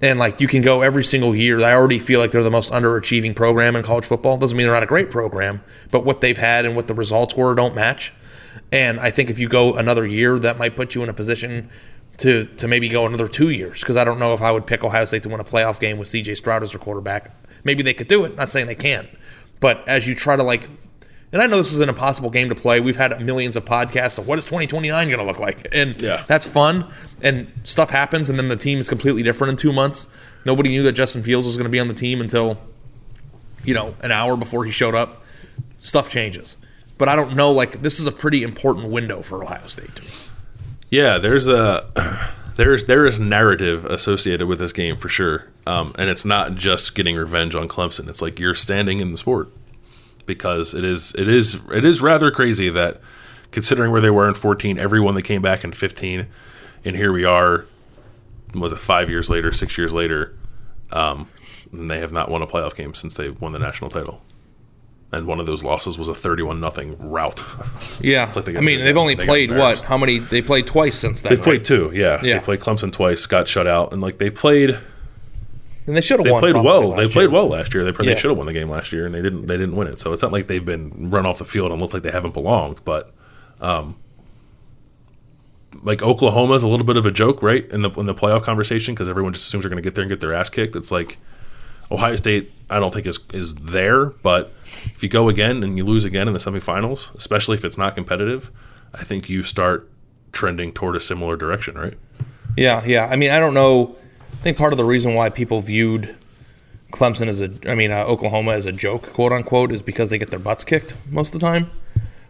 [0.00, 1.60] And like you can go every single year.
[1.60, 4.36] I already feel like they're the most underachieving program in college football.
[4.36, 7.34] Doesn't mean they're not a great program, but what they've had and what the results
[7.34, 8.12] were don't match.
[8.72, 11.68] And I think if you go another year, that might put you in a position
[12.18, 13.80] to to maybe go another two years.
[13.80, 15.98] Because I don't know if I would pick Ohio State to win a playoff game
[15.98, 16.34] with C.J.
[16.36, 17.30] Stroud as their quarterback.
[17.64, 18.36] Maybe they could do it.
[18.36, 19.08] Not saying they can't,
[19.60, 20.68] but as you try to like
[21.32, 22.80] And I know this is an impossible game to play.
[22.80, 26.24] We've had millions of podcasts of what is 2029 going to look like, and Yeah.
[26.26, 26.86] that's fun.
[27.22, 30.08] And stuff happens, and then the team is completely different in two months.
[30.44, 32.58] Nobody knew that Justin Fields was going to be on the team until
[33.64, 35.22] you know an hour before he showed up.
[35.80, 36.56] Stuff changes,
[36.98, 37.52] but I don't know.
[37.52, 40.10] Like this is a pretty important window for Ohio State to me.
[40.90, 46.08] Yeah, there's a there's there is narrative associated with this game for sure, um, and
[46.08, 48.08] it's not just getting revenge on Clemson.
[48.08, 49.50] It's like you're standing in the sport
[50.26, 53.00] because it is it is it is rather crazy that
[53.50, 56.26] considering where they were in 14, everyone that came back in 15,
[56.84, 57.66] and here we are.
[58.54, 60.34] Was it five years later, six years later?
[60.92, 61.28] Um,
[61.72, 64.22] and they have not won a playoff game since they won the national title.
[65.16, 67.42] And one of those losses was a 31 nothing rout.
[68.00, 69.80] Yeah, like they I mean they they've only they played what?
[69.82, 70.18] How many?
[70.18, 71.30] They played twice since then.
[71.34, 72.20] They've played two, yeah.
[72.22, 72.38] Yeah.
[72.38, 74.78] They played Clemson twice, got shut out, and like they played,
[75.86, 76.40] and they should have they won.
[76.42, 76.90] played well.
[76.92, 77.30] They played year.
[77.30, 77.84] well last year.
[77.84, 78.14] They, probably Yeah.
[78.14, 79.46] they should have won the game last year, and they didn't.
[79.46, 79.98] They didn't win it.
[79.98, 82.34] So it's not like they've been run off the field and look like they haven't
[82.34, 82.80] belonged.
[82.84, 83.12] But,
[83.60, 83.96] um,
[85.82, 87.66] like Oklahoma is a little bit of a joke, right?
[87.70, 90.02] In the in the playoff conversation because everyone just assumes they're going to get there
[90.02, 90.74] and get their ass kicked.
[90.76, 91.18] It's like
[91.90, 92.52] Ohio State.
[92.68, 96.26] I don't think is is there, but if you go again and you lose again
[96.26, 98.50] in the semifinals, especially if it's not competitive,
[98.92, 99.88] I think you start
[100.32, 101.94] trending toward a similar direction, right?
[102.56, 103.06] Yeah, yeah.
[103.06, 103.96] I mean, I don't know.
[104.32, 106.16] I think part of the reason why people viewed
[106.92, 110.18] Clemson as a, I mean, uh, Oklahoma as a joke, quote unquote, is because they
[110.18, 111.70] get their butts kicked most of the time.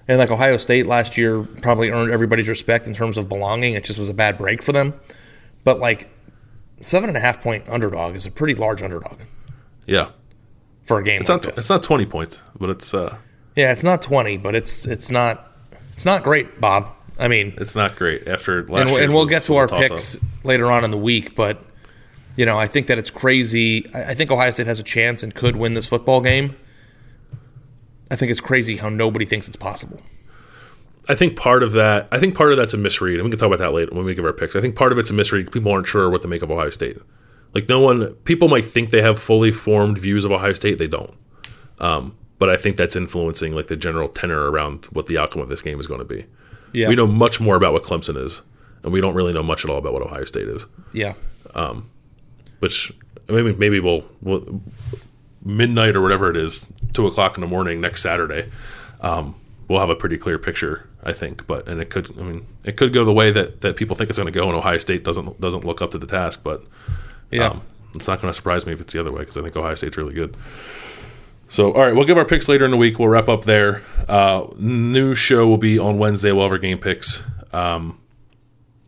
[0.09, 3.74] And like Ohio State last year probably earned everybody's respect in terms of belonging.
[3.74, 4.94] It just was a bad break for them.
[5.64, 6.09] But like
[6.80, 9.18] seven and a half point underdog is a pretty large underdog
[9.87, 10.11] Yeah.
[10.82, 11.59] for a game It's like not this.
[11.59, 13.16] it's not twenty points, but it's uh
[13.55, 15.53] yeah, it's not twenty, but it's it's not
[15.95, 16.89] it's not great, Bob.
[17.18, 20.16] I mean, it's not great after last and, and we'll was- get to our picks
[20.45, 21.62] later on in the week, but
[22.37, 23.87] you know, I think that it's crazy.
[23.95, 26.55] I I think Ohio State has a chance and could win this football game.
[28.11, 30.01] I think it's crazy how nobody thinks it's possible.
[31.09, 33.39] I think part of that I think part of that's a misread, and we can
[33.39, 34.55] talk about that later when we give our picks.
[34.57, 35.51] I think part of it's a misread.
[35.51, 36.99] People aren't sure what to make of Ohio State.
[37.57, 40.86] Like no one people might think they have fully formed views of Ohio State, they
[40.86, 41.14] don't.
[41.78, 45.48] Um, but I think that's influencing like the general tenor around what the outcome of
[45.48, 46.26] this game is going to be.
[46.74, 46.90] Yeah.
[46.90, 48.42] We know much more about what Clemson is,
[48.82, 50.66] and we don't really know much at all about what Ohio State is.
[50.92, 51.14] Yeah.
[52.59, 52.92] which
[53.26, 54.61] maybe maybe we'll, we'll
[55.42, 58.52] midnight or whatever it is, two o'clock in the morning next Saturday.
[59.00, 59.34] Um,
[59.66, 61.46] we'll have a pretty clear picture, I think.
[61.46, 64.11] But and it could, I mean, it could go the way that, that people think
[64.11, 66.42] it's going to go, and Ohio State doesn't doesn't look up to the task.
[66.44, 66.62] But
[67.31, 67.49] Yeah.
[67.49, 67.62] um,
[67.95, 69.74] it's not going to surprise me if it's the other way because I think Ohio
[69.74, 70.37] State's really good.
[71.49, 72.99] So, all right, we'll give our picks later in the week.
[72.99, 73.83] We'll wrap up there.
[74.09, 76.33] Uh, new show will be on Wednesday.
[76.33, 77.22] We'll have our game picks.
[77.53, 78.01] Um,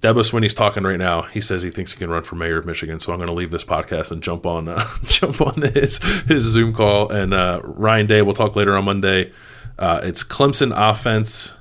[0.00, 1.22] Dabo Swinney's talking right now.
[1.22, 3.00] He says he thinks he can run for mayor of Michigan.
[3.00, 6.44] So I'm going to leave this podcast and jump on uh, jump on his his
[6.44, 7.10] Zoom call.
[7.10, 9.32] And uh, Ryan Day, we'll talk later on Monday.
[9.78, 11.56] Uh, it's Clemson offense,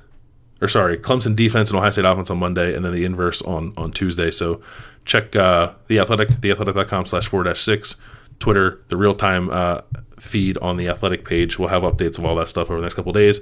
[0.60, 3.72] or sorry, Clemson defense and Ohio State offense on Monday, and then the inverse on
[3.76, 4.30] on Tuesday.
[4.30, 4.60] So
[5.08, 7.96] check uh, the Athletic, theathletic.com slash four dash six,
[8.38, 9.80] Twitter, the real time uh,
[10.20, 11.58] feed on the Athletic page.
[11.58, 13.40] We'll have updates of all that stuff over the next couple days.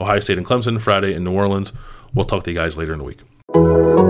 [0.00, 1.72] Ohio State and Clemson Friday in New Orleans.
[2.14, 4.07] We'll talk to you guys later in the week.